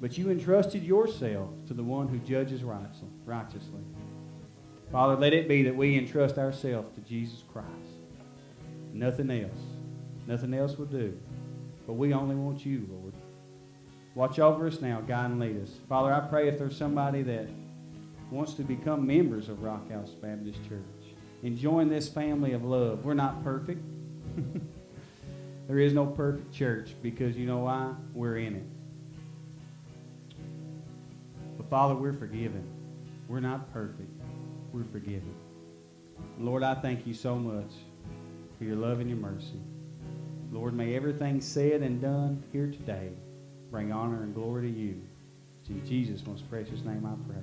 But 0.00 0.18
you 0.18 0.30
entrusted 0.30 0.82
yourself 0.82 1.48
to 1.68 1.74
the 1.74 1.84
one 1.84 2.08
who 2.08 2.18
judges 2.18 2.62
righteously. 2.62 3.84
Father, 4.92 5.16
let 5.16 5.32
it 5.32 5.48
be 5.48 5.62
that 5.62 5.76
we 5.76 5.96
entrust 5.96 6.36
ourselves 6.36 6.94
to 6.94 7.00
Jesus 7.02 7.42
Christ. 7.52 7.68
Nothing 8.92 9.30
else. 9.30 9.50
Nothing 10.26 10.54
else 10.54 10.76
will 10.76 10.86
do. 10.86 11.18
But 11.86 11.94
we 11.94 12.12
only 12.12 12.34
want 12.36 12.66
you, 12.66 12.86
Lord. 12.90 13.12
Watch 14.14 14.38
over 14.38 14.66
us 14.66 14.80
now, 14.80 15.00
guide 15.00 15.30
and 15.30 15.40
lead 15.40 15.60
us. 15.62 15.70
Father, 15.88 16.12
I 16.12 16.20
pray 16.20 16.48
if 16.48 16.58
there's 16.58 16.76
somebody 16.76 17.22
that 17.22 17.48
wants 18.30 18.54
to 18.54 18.62
become 18.62 19.06
members 19.06 19.48
of 19.48 19.62
Rock 19.62 19.90
House 19.90 20.10
Baptist 20.10 20.58
Church 20.68 20.80
and 21.42 21.58
join 21.58 21.88
this 21.88 22.08
family 22.08 22.52
of 22.52 22.64
love. 22.64 23.04
We're 23.04 23.14
not 23.14 23.44
perfect. 23.44 23.82
there 25.68 25.78
is 25.78 25.92
no 25.92 26.06
perfect 26.06 26.52
church 26.52 26.94
because 27.02 27.36
you 27.36 27.46
know 27.46 27.58
why? 27.58 27.92
We're 28.14 28.38
in 28.38 28.56
it. 28.56 28.64
But 31.56 31.68
Father, 31.68 31.94
we're 31.94 32.12
forgiven. 32.12 32.66
We're 33.28 33.40
not 33.40 33.72
perfect. 33.72 34.10
We're 34.72 34.84
forgiven. 34.84 35.34
Lord, 36.38 36.62
I 36.62 36.74
thank 36.74 37.06
you 37.06 37.14
so 37.14 37.36
much 37.36 37.70
for 38.58 38.64
your 38.64 38.76
love 38.76 39.00
and 39.00 39.08
your 39.08 39.18
mercy. 39.18 39.60
Lord, 40.50 40.74
may 40.74 40.94
everything 40.94 41.40
said 41.40 41.82
and 41.82 42.00
done 42.00 42.42
here 42.52 42.66
today 42.66 43.10
bring 43.70 43.92
honor 43.92 44.22
and 44.22 44.34
glory 44.34 44.70
to 44.70 44.78
you. 44.78 45.02
It's 45.60 45.70
in 45.70 45.86
Jesus' 45.86 46.24
most 46.26 46.48
precious 46.48 46.84
name 46.84 47.04
I 47.04 47.14
pray. 47.28 47.42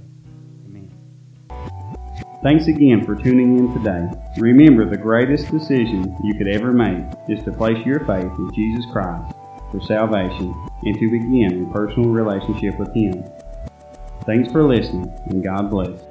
Thanks 2.43 2.65
again 2.65 3.05
for 3.05 3.15
tuning 3.15 3.59
in 3.59 3.71
today. 3.71 4.09
Remember, 4.37 4.89
the 4.89 4.97
greatest 4.97 5.51
decision 5.51 6.17
you 6.23 6.33
could 6.33 6.47
ever 6.47 6.71
make 6.71 7.05
is 7.27 7.43
to 7.43 7.51
place 7.51 7.85
your 7.85 7.99
faith 7.99 8.31
in 8.35 8.51
Jesus 8.51 8.83
Christ 8.91 9.35
for 9.71 9.79
salvation 9.79 10.51
and 10.83 10.97
to 10.97 11.11
begin 11.11 11.69
a 11.69 11.73
personal 11.73 12.09
relationship 12.09 12.79
with 12.79 12.95
Him. 12.95 13.23
Thanks 14.25 14.51
for 14.51 14.63
listening, 14.63 15.13
and 15.27 15.43
God 15.43 15.69
bless. 15.69 16.10